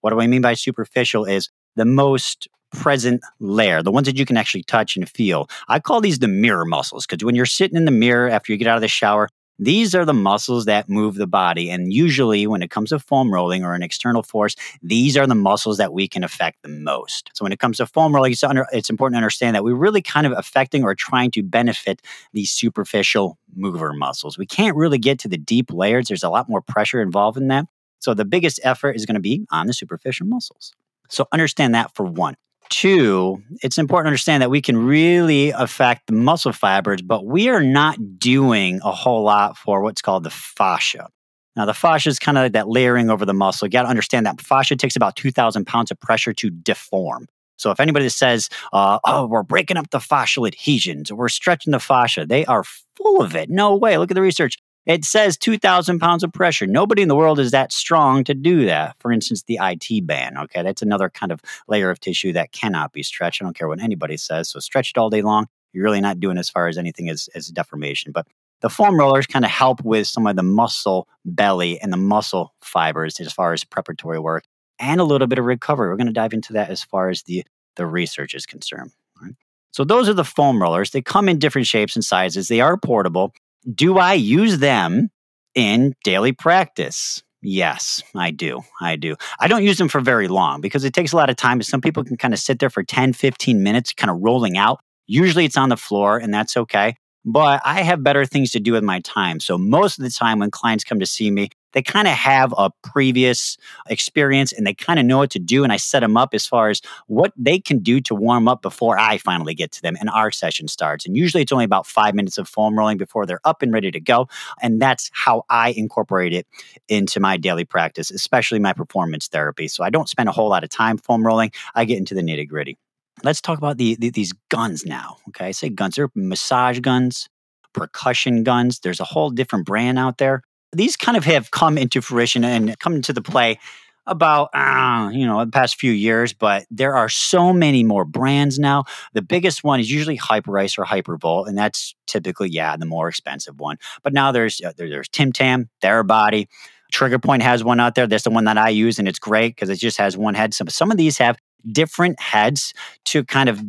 what 0.00 0.10
do 0.10 0.20
I 0.20 0.26
mean 0.26 0.40
by 0.40 0.54
superficial 0.54 1.26
is 1.26 1.50
the 1.76 1.84
most 1.84 2.48
present 2.72 3.20
layer, 3.40 3.82
the 3.82 3.90
ones 3.90 4.06
that 4.06 4.16
you 4.16 4.24
can 4.24 4.38
actually 4.38 4.62
touch 4.62 4.96
and 4.96 5.08
feel. 5.08 5.50
I 5.68 5.80
call 5.80 6.00
these 6.00 6.20
the 6.20 6.28
mirror 6.28 6.64
muscles 6.64 7.04
because 7.06 7.24
when 7.24 7.34
you're 7.34 7.44
sitting 7.44 7.76
in 7.76 7.84
the 7.84 7.90
mirror 7.90 8.30
after 8.30 8.52
you 8.52 8.58
get 8.58 8.68
out 8.68 8.76
of 8.76 8.82
the 8.82 8.88
shower, 8.88 9.28
these 9.60 9.94
are 9.94 10.06
the 10.06 10.14
muscles 10.14 10.64
that 10.64 10.88
move 10.88 11.16
the 11.16 11.26
body. 11.26 11.70
And 11.70 11.92
usually, 11.92 12.46
when 12.46 12.62
it 12.62 12.70
comes 12.70 12.88
to 12.88 12.98
foam 12.98 13.32
rolling 13.32 13.62
or 13.62 13.74
an 13.74 13.82
external 13.82 14.22
force, 14.22 14.56
these 14.82 15.18
are 15.18 15.26
the 15.26 15.34
muscles 15.34 15.76
that 15.76 15.92
we 15.92 16.08
can 16.08 16.24
affect 16.24 16.62
the 16.62 16.70
most. 16.70 17.30
So, 17.34 17.44
when 17.44 17.52
it 17.52 17.58
comes 17.58 17.76
to 17.76 17.86
foam 17.86 18.14
rolling, 18.14 18.32
it's, 18.32 18.42
under, 18.42 18.66
it's 18.72 18.88
important 18.88 19.16
to 19.16 19.18
understand 19.18 19.54
that 19.54 19.62
we're 19.62 19.74
really 19.74 20.00
kind 20.00 20.26
of 20.26 20.32
affecting 20.32 20.82
or 20.82 20.94
trying 20.94 21.30
to 21.32 21.42
benefit 21.42 22.00
these 22.32 22.50
superficial 22.50 23.38
mover 23.54 23.92
muscles. 23.92 24.38
We 24.38 24.46
can't 24.46 24.76
really 24.76 24.98
get 24.98 25.18
to 25.20 25.28
the 25.28 25.38
deep 25.38 25.70
layers, 25.70 26.08
there's 26.08 26.24
a 26.24 26.30
lot 26.30 26.48
more 26.48 26.62
pressure 26.62 27.02
involved 27.02 27.36
in 27.36 27.48
that. 27.48 27.66
So, 27.98 28.14
the 28.14 28.24
biggest 28.24 28.60
effort 28.64 28.96
is 28.96 29.04
going 29.04 29.14
to 29.14 29.20
be 29.20 29.46
on 29.50 29.66
the 29.66 29.74
superficial 29.74 30.26
muscles. 30.26 30.72
So, 31.10 31.26
understand 31.32 31.74
that 31.74 31.94
for 31.94 32.06
one. 32.06 32.36
Two, 32.70 33.42
it's 33.62 33.78
important 33.78 34.06
to 34.06 34.10
understand 34.10 34.42
that 34.42 34.50
we 34.50 34.62
can 34.62 34.76
really 34.76 35.50
affect 35.50 36.06
the 36.06 36.12
muscle 36.12 36.52
fibers, 36.52 37.02
but 37.02 37.26
we 37.26 37.48
are 37.48 37.62
not 37.62 38.18
doing 38.18 38.80
a 38.84 38.92
whole 38.92 39.24
lot 39.24 39.58
for 39.58 39.82
what's 39.82 40.00
called 40.00 40.22
the 40.22 40.30
fascia. 40.30 41.08
Now, 41.56 41.66
the 41.66 41.74
fascia 41.74 42.08
is 42.08 42.20
kind 42.20 42.38
of 42.38 42.44
like 42.44 42.52
that 42.52 42.68
layering 42.68 43.10
over 43.10 43.26
the 43.26 43.34
muscle. 43.34 43.66
You 43.66 43.70
got 43.70 43.82
to 43.82 43.88
understand 43.88 44.24
that 44.26 44.40
fascia 44.40 44.76
takes 44.76 44.94
about 44.94 45.16
2,000 45.16 45.66
pounds 45.66 45.90
of 45.90 45.98
pressure 45.98 46.32
to 46.32 46.48
deform. 46.48 47.26
So, 47.56 47.72
if 47.72 47.80
anybody 47.80 48.08
says, 48.08 48.48
uh, 48.72 49.00
oh, 49.04 49.26
we're 49.26 49.42
breaking 49.42 49.76
up 49.76 49.90
the 49.90 49.98
fascial 49.98 50.46
adhesions 50.46 51.12
we're 51.12 51.28
stretching 51.28 51.72
the 51.72 51.80
fascia, 51.80 52.24
they 52.24 52.46
are 52.46 52.64
full 52.96 53.20
of 53.20 53.34
it. 53.34 53.50
No 53.50 53.76
way. 53.76 53.98
Look 53.98 54.12
at 54.12 54.14
the 54.14 54.22
research. 54.22 54.56
It 54.86 55.04
says 55.04 55.36
2,000 55.36 55.98
pounds 55.98 56.24
of 56.24 56.32
pressure. 56.32 56.66
Nobody 56.66 57.02
in 57.02 57.08
the 57.08 57.16
world 57.16 57.38
is 57.38 57.50
that 57.50 57.72
strong 57.72 58.24
to 58.24 58.34
do 58.34 58.64
that. 58.64 58.96
For 58.98 59.12
instance, 59.12 59.42
the 59.42 59.58
IT 59.60 60.06
band. 60.06 60.38
Okay, 60.38 60.62
that's 60.62 60.82
another 60.82 61.10
kind 61.10 61.32
of 61.32 61.40
layer 61.68 61.90
of 61.90 62.00
tissue 62.00 62.32
that 62.32 62.52
cannot 62.52 62.92
be 62.92 63.02
stretched. 63.02 63.42
I 63.42 63.44
don't 63.44 63.56
care 63.56 63.68
what 63.68 63.80
anybody 63.80 64.16
says. 64.16 64.48
So 64.48 64.58
stretch 64.58 64.90
it 64.90 64.98
all 64.98 65.10
day 65.10 65.22
long. 65.22 65.46
You're 65.72 65.84
really 65.84 66.00
not 66.00 66.18
doing 66.18 66.38
as 66.38 66.48
far 66.48 66.66
as 66.66 66.78
anything 66.78 67.08
as, 67.08 67.28
as 67.34 67.48
deformation. 67.48 68.12
But 68.12 68.26
the 68.60 68.70
foam 68.70 68.98
rollers 68.98 69.26
kind 69.26 69.44
of 69.44 69.50
help 69.50 69.82
with 69.84 70.06
some 70.06 70.26
of 70.26 70.36
the 70.36 70.42
muscle 70.42 71.08
belly 71.24 71.80
and 71.80 71.92
the 71.92 71.98
muscle 71.98 72.54
fibers 72.62 73.20
as 73.20 73.32
far 73.32 73.52
as 73.52 73.64
preparatory 73.64 74.18
work 74.18 74.44
and 74.78 75.00
a 75.00 75.04
little 75.04 75.26
bit 75.26 75.38
of 75.38 75.44
recovery. 75.44 75.88
We're 75.88 75.96
going 75.96 76.06
to 76.06 76.12
dive 76.12 76.32
into 76.32 76.54
that 76.54 76.70
as 76.70 76.82
far 76.82 77.10
as 77.10 77.22
the, 77.22 77.44
the 77.76 77.86
research 77.86 78.34
is 78.34 78.46
concerned. 78.46 78.92
Right? 79.20 79.34
So 79.70 79.84
those 79.84 80.08
are 80.08 80.14
the 80.14 80.24
foam 80.24 80.60
rollers. 80.60 80.90
They 80.90 81.02
come 81.02 81.28
in 81.28 81.38
different 81.38 81.66
shapes 81.66 81.94
and 81.94 82.04
sizes. 82.04 82.48
They 82.48 82.60
are 82.60 82.76
portable 82.76 83.32
do 83.74 83.98
I 83.98 84.14
use 84.14 84.58
them 84.58 85.10
in 85.54 85.94
daily 86.04 86.32
practice? 86.32 87.22
Yes, 87.42 88.02
I 88.14 88.30
do. 88.30 88.60
I 88.80 88.96
do. 88.96 89.16
I 89.38 89.48
don't 89.48 89.64
use 89.64 89.78
them 89.78 89.88
for 89.88 90.00
very 90.00 90.28
long 90.28 90.60
because 90.60 90.84
it 90.84 90.92
takes 90.92 91.12
a 91.12 91.16
lot 91.16 91.30
of 91.30 91.36
time. 91.36 91.62
Some 91.62 91.80
people 91.80 92.04
can 92.04 92.16
kind 92.16 92.34
of 92.34 92.40
sit 92.40 92.58
there 92.58 92.70
for 92.70 92.82
10, 92.82 93.14
15 93.14 93.62
minutes, 93.62 93.92
kind 93.94 94.10
of 94.10 94.18
rolling 94.20 94.58
out. 94.58 94.80
Usually 95.06 95.44
it's 95.44 95.56
on 95.56 95.70
the 95.70 95.76
floor, 95.76 96.18
and 96.18 96.32
that's 96.32 96.56
okay. 96.56 96.96
But 97.24 97.62
I 97.64 97.82
have 97.82 98.02
better 98.02 98.24
things 98.24 98.50
to 98.52 98.60
do 98.60 98.72
with 98.72 98.82
my 98.82 99.00
time. 99.00 99.40
So 99.40 99.58
most 99.58 99.98
of 99.98 100.04
the 100.04 100.10
time 100.10 100.38
when 100.38 100.50
clients 100.50 100.84
come 100.84 101.00
to 101.00 101.06
see 101.06 101.30
me, 101.30 101.48
they 101.72 101.82
kind 101.82 102.08
of 102.08 102.14
have 102.14 102.54
a 102.56 102.70
previous 102.82 103.56
experience 103.88 104.52
and 104.52 104.66
they 104.66 104.74
kind 104.74 104.98
of 104.98 105.06
know 105.06 105.18
what 105.18 105.30
to 105.30 105.38
do. 105.38 105.64
And 105.64 105.72
I 105.72 105.76
set 105.76 106.00
them 106.00 106.16
up 106.16 106.34
as 106.34 106.46
far 106.46 106.70
as 106.70 106.80
what 107.06 107.32
they 107.36 107.58
can 107.58 107.78
do 107.78 108.00
to 108.02 108.14
warm 108.14 108.48
up 108.48 108.62
before 108.62 108.98
I 108.98 109.18
finally 109.18 109.54
get 109.54 109.72
to 109.72 109.82
them 109.82 109.96
and 110.00 110.10
our 110.10 110.30
session 110.30 110.68
starts. 110.68 111.06
And 111.06 111.16
usually 111.16 111.42
it's 111.42 111.52
only 111.52 111.64
about 111.64 111.86
five 111.86 112.14
minutes 112.14 112.38
of 112.38 112.48
foam 112.48 112.78
rolling 112.78 112.98
before 112.98 113.26
they're 113.26 113.40
up 113.44 113.62
and 113.62 113.72
ready 113.72 113.90
to 113.90 114.00
go. 114.00 114.28
And 114.62 114.80
that's 114.80 115.10
how 115.12 115.44
I 115.48 115.70
incorporate 115.70 116.32
it 116.32 116.46
into 116.88 117.20
my 117.20 117.36
daily 117.36 117.64
practice, 117.64 118.10
especially 118.10 118.58
my 118.58 118.72
performance 118.72 119.28
therapy. 119.28 119.68
So 119.68 119.84
I 119.84 119.90
don't 119.90 120.08
spend 120.08 120.28
a 120.28 120.32
whole 120.32 120.48
lot 120.48 120.64
of 120.64 120.70
time 120.70 120.98
foam 120.98 121.26
rolling, 121.26 121.52
I 121.74 121.84
get 121.84 121.98
into 121.98 122.14
the 122.14 122.22
nitty 122.22 122.48
gritty. 122.48 122.78
Let's 123.22 123.40
talk 123.40 123.58
about 123.58 123.76
the, 123.76 123.96
the, 123.96 124.10
these 124.10 124.32
guns 124.48 124.86
now. 124.86 125.16
Okay, 125.28 125.46
I 125.46 125.50
say 125.50 125.68
guns, 125.68 125.96
they're 125.96 126.10
massage 126.14 126.80
guns, 126.80 127.28
percussion 127.74 128.44
guns. 128.44 128.80
There's 128.80 129.00
a 129.00 129.04
whole 129.04 129.30
different 129.30 129.66
brand 129.66 129.98
out 129.98 130.18
there 130.18 130.42
these 130.72 130.96
kind 130.96 131.16
of 131.16 131.24
have 131.24 131.50
come 131.50 131.76
into 131.76 132.00
fruition 132.00 132.44
and 132.44 132.78
come 132.78 132.94
into 132.94 133.12
the 133.12 133.22
play 133.22 133.58
about 134.06 134.50
uh, 134.54 135.10
you 135.12 135.26
know 135.26 135.44
the 135.44 135.50
past 135.50 135.78
few 135.78 135.92
years 135.92 136.32
but 136.32 136.66
there 136.70 136.96
are 136.96 137.08
so 137.08 137.52
many 137.52 137.84
more 137.84 138.04
brands 138.04 138.58
now. 138.58 138.84
The 139.12 139.22
biggest 139.22 139.62
one 139.62 139.78
is 139.78 139.90
usually 139.90 140.18
hyperice 140.18 140.78
or 140.78 140.84
hypervolt 140.84 141.48
and 141.48 141.56
that's 141.56 141.94
typically 142.06 142.48
yeah 142.50 142.76
the 142.76 142.86
more 142.86 143.08
expensive 143.08 143.60
one. 143.60 143.78
But 144.02 144.12
now 144.12 144.32
there's 144.32 144.60
uh, 144.60 144.72
there, 144.76 144.88
there's 144.88 145.08
tim 145.08 145.32
tam 145.32 145.68
therabody 145.82 146.48
trigger 146.92 147.20
point 147.20 147.42
has 147.42 147.62
one 147.62 147.78
out 147.78 147.94
there. 147.94 148.06
That's 148.06 148.24
the 148.24 148.30
one 148.30 148.44
that 148.44 148.58
i 148.58 148.68
use 148.68 148.98
and 148.98 149.06
it's 149.06 149.18
great 149.18 149.54
because 149.54 149.68
it 149.68 149.76
just 149.76 149.98
has 149.98 150.16
one 150.16 150.34
head. 150.34 150.54
Some, 150.54 150.68
some 150.68 150.90
of 150.90 150.96
these 150.96 151.18
have 151.18 151.38
different 151.70 152.18
heads 152.20 152.74
to 153.06 153.24
kind 153.24 153.48
of 153.48 153.62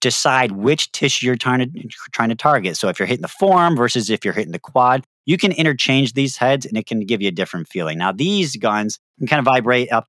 decide 0.00 0.52
which 0.52 0.90
tissue 0.92 1.26
you're 1.26 1.36
trying 1.36 1.58
to 1.58 1.88
trying 2.12 2.30
to 2.30 2.34
target. 2.34 2.76
So 2.76 2.88
if 2.88 2.98
you're 2.98 3.06
hitting 3.06 3.22
the 3.22 3.28
forearm 3.28 3.76
versus 3.76 4.08
if 4.08 4.24
you're 4.24 4.34
hitting 4.34 4.52
the 4.52 4.58
quad, 4.58 5.04
you 5.26 5.36
can 5.36 5.52
interchange 5.52 6.12
these 6.12 6.36
heads 6.36 6.66
and 6.66 6.76
it 6.76 6.86
can 6.86 7.00
give 7.00 7.22
you 7.22 7.28
a 7.28 7.32
different 7.32 7.68
feeling. 7.68 7.98
Now 7.98 8.12
these 8.12 8.56
guns 8.56 8.98
can 9.18 9.26
kind 9.26 9.38
of 9.38 9.44
vibrate 9.44 9.92
up. 9.92 10.06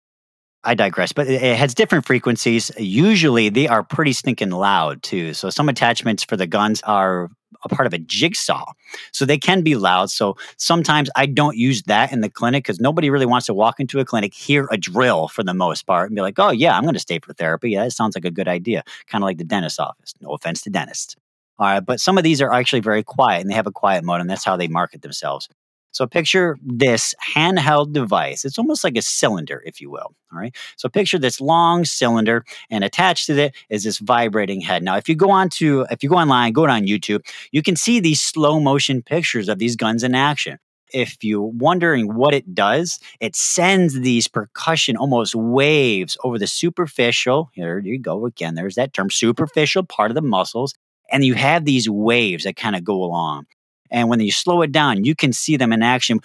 I 0.68 0.74
digress, 0.74 1.12
but 1.12 1.28
it 1.28 1.56
has 1.58 1.76
different 1.76 2.08
frequencies. 2.08 2.72
Usually 2.78 3.50
they 3.50 3.68
are 3.68 3.84
pretty 3.84 4.14
stinking 4.14 4.50
loud 4.50 5.04
too. 5.04 5.36
So 5.36 5.52
some 5.52 5.70
attachments 5.70 6.24
for 6.24 6.36
the 6.36 6.48
guns 6.48 6.82
are 6.82 7.30
a 7.64 7.70
part 7.70 7.86
of 7.86 7.94
a 7.94 8.00
jigsaw. 8.00 8.74
So 9.12 9.26
they 9.26 9.38
can 9.38 9.62
be 9.62 9.76
loud. 9.76 10.10
So 10.10 10.38
sometimes 10.58 11.10
I 11.16 11.28
don't 11.28 11.56
use 11.56 11.84
that 11.84 12.12
in 12.12 12.22
the 12.22 12.30
clinic 12.30 12.64
because 12.64 12.80
nobody 12.80 13.10
really 13.10 13.26
wants 13.26 13.46
to 13.48 13.54
walk 13.54 13.80
into 13.80 14.00
a 14.00 14.06
clinic, 14.06 14.34
hear 14.34 14.68
a 14.72 14.78
drill 14.78 15.28
for 15.28 15.44
the 15.44 15.54
most 15.54 15.86
part, 15.86 16.10
and 16.10 16.16
be 16.16 16.22
like, 16.22 16.40
oh, 16.40 16.52
yeah, 16.52 16.76
I'm 16.76 16.84
going 16.84 16.96
to 16.96 17.00
stay 17.00 17.20
for 17.20 17.34
therapy. 17.34 17.72
Yeah, 17.72 17.84
that 17.84 17.92
sounds 17.92 18.16
like 18.16 18.26
a 18.26 18.32
good 18.32 18.48
idea. 18.48 18.84
Kind 19.08 19.24
of 19.24 19.28
like 19.28 19.38
the 19.38 19.44
dentist's 19.44 19.80
office. 19.80 20.14
No 20.22 20.30
offense 20.32 20.62
to 20.64 20.70
dentists. 20.70 21.16
All 21.58 21.68
right. 21.68 21.80
But 21.80 22.00
some 22.00 22.18
of 22.18 22.24
these 22.24 22.42
are 22.42 22.52
actually 22.52 22.82
very 22.82 23.04
quiet 23.04 23.42
and 23.42 23.50
they 23.50 23.56
have 23.56 23.68
a 23.68 23.72
quiet 23.72 24.04
mode, 24.04 24.22
and 24.22 24.30
that's 24.30 24.44
how 24.44 24.58
they 24.58 24.68
market 24.68 25.02
themselves. 25.02 25.48
So 25.92 26.06
picture 26.06 26.58
this 26.62 27.16
handheld 27.36 27.94
device. 27.94 28.44
It's 28.44 28.60
almost 28.60 28.84
like 28.84 28.98
a 28.98 29.02
cylinder, 29.02 29.64
if 29.66 29.80
you 29.80 29.90
will. 29.90 30.14
All 30.34 30.40
right. 30.40 30.54
So 30.76 30.90
picture 30.90 31.18
this 31.18 31.40
long 31.40 31.86
cylinder, 31.86 32.44
and 32.70 32.84
attached 32.84 33.28
to 33.28 33.38
it 33.40 33.56
is 33.70 33.86
this 33.86 34.00
vibrating 34.00 34.60
head. 34.60 34.84
Now, 34.84 34.98
if 34.98 35.08
you 35.08 35.16
go 35.16 35.32
on 35.32 35.48
to, 35.52 35.86
if 35.90 36.04
you 36.04 36.10
go 36.10 36.18
online, 36.18 36.52
go 36.52 36.68
on 36.68 36.84
YouTube, 36.86 37.26
you 37.54 37.62
can 37.62 37.78
see 37.78 38.02
these 38.02 38.22
slow 38.22 38.60
motion 38.60 39.02
pictures 39.02 39.48
of 39.48 39.58
these 39.58 39.78
guns 39.78 40.04
in 40.04 40.14
action 40.16 40.60
if 40.94 41.18
you're 41.24 41.42
wondering 41.42 42.14
what 42.16 42.34
it 42.34 42.54
does, 42.54 43.00
it 43.20 43.36
sends 43.36 44.00
these 44.00 44.28
percussion 44.28 44.96
almost 44.96 45.36
waves 45.36 46.18
over 46.24 46.40
the 46.40 46.48
superficial. 46.48 47.50
Here 47.54 47.80
you 47.80 48.00
go 48.00 48.26
again. 48.26 48.56
There's 48.56 48.76
that 48.76 48.94
term 48.94 49.10
superficial 49.10 49.84
part 49.84 50.12
of 50.12 50.16
the 50.16 50.22
muscles. 50.22 50.74
And 51.12 51.24
you 51.24 51.34
have 51.36 51.66
these 51.66 51.90
waves 51.90 52.44
that 52.44 52.56
kind 52.56 52.76
of 52.76 52.84
go 52.84 53.04
along. 53.04 53.46
And 53.92 54.10
when 54.10 54.20
you 54.20 54.32
slow 54.32 54.62
it 54.62 54.72
down, 54.72 55.04
you 55.04 55.16
can 55.16 55.32
see 55.32 55.58
them 55.58 55.72
in 55.72 55.84
action. 55.84 56.20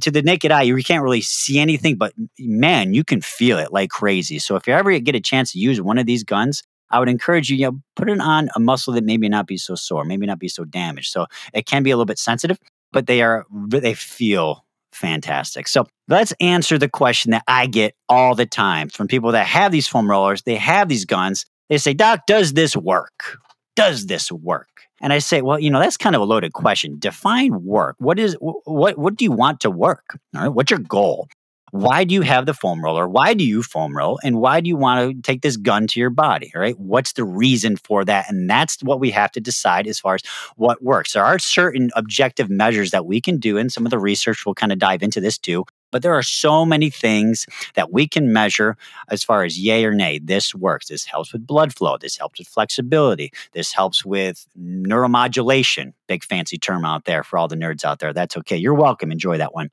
To 0.00 0.10
the 0.10 0.22
naked 0.22 0.50
eye, 0.50 0.62
you 0.62 0.76
can't 0.82 1.02
really 1.02 1.20
see 1.20 1.58
anything, 1.58 1.96
but 1.96 2.12
man, 2.38 2.92
you 2.92 3.04
can 3.04 3.20
feel 3.20 3.58
it 3.58 3.72
like 3.72 3.90
crazy. 3.90 4.38
So 4.38 4.56
if 4.56 4.66
you 4.66 4.74
ever 4.74 4.98
get 4.98 5.14
a 5.14 5.20
chance 5.20 5.52
to 5.52 5.58
use 5.58 5.80
one 5.80 5.98
of 5.98 6.06
these 6.06 6.24
guns, 6.24 6.62
I 6.90 6.98
would 6.98 7.08
encourage 7.08 7.50
you, 7.50 7.56
you 7.56 7.66
know, 7.66 7.80
put 7.96 8.10
it 8.10 8.20
on 8.20 8.50
a 8.54 8.60
muscle 8.60 8.92
that 8.94 9.04
maybe 9.04 9.28
not 9.28 9.46
be 9.46 9.56
so 9.56 9.74
sore, 9.74 10.04
maybe 10.04 10.26
not 10.26 10.38
be 10.38 10.48
so 10.48 10.64
damaged. 10.64 11.12
So 11.12 11.26
it 11.52 11.66
can 11.66 11.82
be 11.82 11.90
a 11.90 11.96
little 11.96 12.04
bit 12.04 12.18
sensitive, 12.18 12.58
but 12.92 13.06
they 13.06 13.22
are 13.22 13.46
they 13.68 13.94
feel 13.94 14.64
fantastic. 14.92 15.66
So 15.66 15.86
let's 16.08 16.32
answer 16.40 16.78
the 16.78 16.88
question 16.88 17.32
that 17.32 17.42
I 17.48 17.66
get 17.66 17.94
all 18.08 18.34
the 18.34 18.46
time 18.46 18.88
from 18.88 19.08
people 19.08 19.32
that 19.32 19.46
have 19.46 19.72
these 19.72 19.88
foam 19.88 20.08
rollers, 20.08 20.42
they 20.42 20.56
have 20.56 20.88
these 20.88 21.04
guns. 21.04 21.46
They 21.68 21.78
say, 21.78 21.94
Doc, 21.94 22.26
does 22.26 22.52
this 22.52 22.76
work? 22.76 23.38
Does 23.76 24.06
this 24.06 24.30
work? 24.30 24.68
And 25.00 25.12
I 25.12 25.18
say, 25.18 25.42
well, 25.42 25.58
you 25.58 25.70
know, 25.70 25.80
that's 25.80 25.96
kind 25.96 26.14
of 26.16 26.22
a 26.22 26.24
loaded 26.24 26.52
question. 26.52 26.96
Define 26.98 27.64
work. 27.64 27.96
What 27.98 28.18
is 28.18 28.36
what 28.40 28.98
what 28.98 29.16
do 29.16 29.24
you 29.24 29.32
want 29.32 29.60
to 29.60 29.70
work? 29.70 30.18
All 30.34 30.42
right. 30.42 30.48
What's 30.48 30.70
your 30.70 30.80
goal? 30.80 31.28
why 31.74 32.04
do 32.04 32.14
you 32.14 32.22
have 32.22 32.46
the 32.46 32.54
foam 32.54 32.84
roller? 32.84 33.08
Why 33.08 33.34
do 33.34 33.42
you 33.42 33.60
foam 33.60 33.96
roll? 33.96 34.20
And 34.22 34.38
why 34.38 34.60
do 34.60 34.68
you 34.68 34.76
want 34.76 35.10
to 35.10 35.22
take 35.22 35.42
this 35.42 35.56
gun 35.56 35.88
to 35.88 35.98
your 35.98 36.08
body? 36.08 36.52
Right? 36.54 36.78
What's 36.78 37.14
the 37.14 37.24
reason 37.24 37.76
for 37.78 38.04
that? 38.04 38.30
And 38.30 38.48
that's 38.48 38.80
what 38.84 39.00
we 39.00 39.10
have 39.10 39.32
to 39.32 39.40
decide 39.40 39.88
as 39.88 39.98
far 39.98 40.14
as 40.14 40.22
what 40.54 40.84
works. 40.84 41.14
There 41.14 41.24
are 41.24 41.36
certain 41.40 41.90
objective 41.96 42.48
measures 42.48 42.92
that 42.92 43.06
we 43.06 43.20
can 43.20 43.38
do, 43.38 43.58
and 43.58 43.72
some 43.72 43.84
of 43.84 43.90
the 43.90 43.98
research 43.98 44.46
will 44.46 44.54
kind 44.54 44.70
of 44.70 44.78
dive 44.78 45.02
into 45.02 45.20
this 45.20 45.36
too. 45.36 45.64
But 45.94 46.02
there 46.02 46.14
are 46.14 46.24
so 46.24 46.64
many 46.64 46.90
things 46.90 47.46
that 47.74 47.92
we 47.92 48.08
can 48.08 48.32
measure 48.32 48.76
as 49.10 49.22
far 49.22 49.44
as 49.44 49.60
yay 49.60 49.84
or 49.84 49.92
nay. 49.94 50.18
This 50.18 50.52
works. 50.52 50.88
This 50.88 51.04
helps 51.04 51.32
with 51.32 51.46
blood 51.46 51.72
flow. 51.72 51.98
This 51.98 52.18
helps 52.18 52.40
with 52.40 52.48
flexibility. 52.48 53.30
This 53.52 53.72
helps 53.72 54.04
with 54.04 54.44
neuromodulation. 54.58 55.92
Big 56.08 56.24
fancy 56.24 56.58
term 56.58 56.84
out 56.84 57.04
there 57.04 57.22
for 57.22 57.38
all 57.38 57.46
the 57.46 57.54
nerds 57.54 57.84
out 57.84 58.00
there. 58.00 58.12
That's 58.12 58.36
okay. 58.38 58.56
You're 58.56 58.74
welcome. 58.74 59.12
Enjoy 59.12 59.38
that 59.38 59.54
one. 59.54 59.70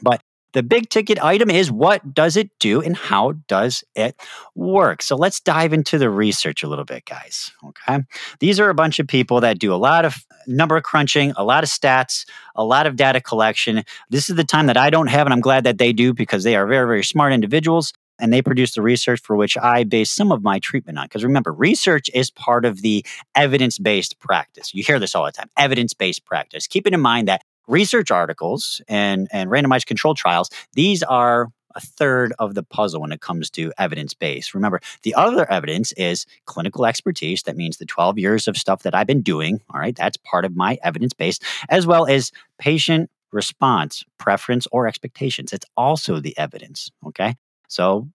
But 0.00 0.22
the 0.54 0.62
big 0.62 0.88
ticket 0.88 1.22
item 1.22 1.50
is 1.50 1.70
what 1.70 2.14
does 2.14 2.36
it 2.36 2.48
do 2.58 2.80
and 2.80 2.96
how 2.96 3.32
does 3.48 3.84
it 3.94 4.16
work? 4.54 5.02
So 5.02 5.16
let's 5.16 5.40
dive 5.40 5.72
into 5.72 5.98
the 5.98 6.08
research 6.08 6.62
a 6.62 6.68
little 6.68 6.84
bit, 6.84 7.04
guys. 7.04 7.50
Okay. 7.64 8.04
These 8.38 8.58
are 8.58 8.70
a 8.70 8.74
bunch 8.74 8.98
of 8.98 9.06
people 9.06 9.40
that 9.40 9.58
do 9.58 9.74
a 9.74 9.76
lot 9.76 10.04
of 10.04 10.16
number 10.46 10.80
crunching, 10.80 11.32
a 11.36 11.44
lot 11.44 11.64
of 11.64 11.70
stats, 11.70 12.24
a 12.54 12.64
lot 12.64 12.86
of 12.86 12.96
data 12.96 13.20
collection. 13.20 13.84
This 14.10 14.30
is 14.30 14.36
the 14.36 14.44
time 14.44 14.66
that 14.66 14.76
I 14.76 14.90
don't 14.90 15.08
have, 15.08 15.26
and 15.26 15.34
I'm 15.34 15.40
glad 15.40 15.64
that 15.64 15.78
they 15.78 15.92
do 15.92 16.14
because 16.14 16.44
they 16.44 16.56
are 16.56 16.66
very, 16.66 16.86
very 16.86 17.04
smart 17.04 17.32
individuals 17.32 17.92
and 18.20 18.32
they 18.32 18.42
produce 18.42 18.74
the 18.74 18.82
research 18.82 19.20
for 19.20 19.34
which 19.34 19.58
I 19.58 19.82
base 19.84 20.10
some 20.10 20.30
of 20.30 20.42
my 20.42 20.60
treatment 20.60 20.98
on. 20.98 21.06
Because 21.06 21.24
remember, 21.24 21.52
research 21.52 22.08
is 22.14 22.30
part 22.30 22.64
of 22.64 22.82
the 22.82 23.04
evidence 23.34 23.78
based 23.78 24.18
practice. 24.20 24.72
You 24.72 24.84
hear 24.84 24.98
this 24.98 25.14
all 25.14 25.24
the 25.24 25.32
time 25.32 25.50
evidence 25.56 25.94
based 25.94 26.24
practice. 26.24 26.66
Keep 26.66 26.86
in 26.86 27.00
mind 27.00 27.28
that 27.28 27.42
research 27.66 28.10
articles 28.10 28.80
and, 28.88 29.28
and 29.32 29.50
randomized 29.50 29.86
controlled 29.86 30.16
trials, 30.16 30.50
these 30.74 31.02
are 31.02 31.48
a 31.74 31.80
third 31.80 32.32
of 32.38 32.54
the 32.54 32.62
puzzle 32.62 33.00
when 33.00 33.12
it 33.12 33.20
comes 33.20 33.50
to 33.50 33.72
evidence 33.78 34.14
base. 34.14 34.54
Remember, 34.54 34.80
the 35.02 35.14
other 35.14 35.50
evidence 35.50 35.92
is 35.92 36.26
clinical 36.46 36.86
expertise. 36.86 37.42
That 37.42 37.56
means 37.56 37.78
the 37.78 37.86
12 37.86 38.18
years 38.18 38.48
of 38.48 38.56
stuff 38.56 38.82
that 38.82 38.94
I've 38.94 39.06
been 39.06 39.22
doing. 39.22 39.60
All 39.72 39.80
right, 39.80 39.96
that's 39.96 40.16
part 40.18 40.44
of 40.44 40.56
my 40.56 40.78
evidence 40.82 41.12
base, 41.12 41.38
as 41.68 41.86
well 41.86 42.06
as 42.06 42.30
patient 42.58 43.10
response, 43.32 44.04
preference, 44.18 44.66
or 44.70 44.86
expectations. 44.86 45.52
It's 45.52 45.66
also 45.76 46.20
the 46.20 46.36
evidence. 46.38 46.90
Okay. 47.06 47.34
So 47.68 48.08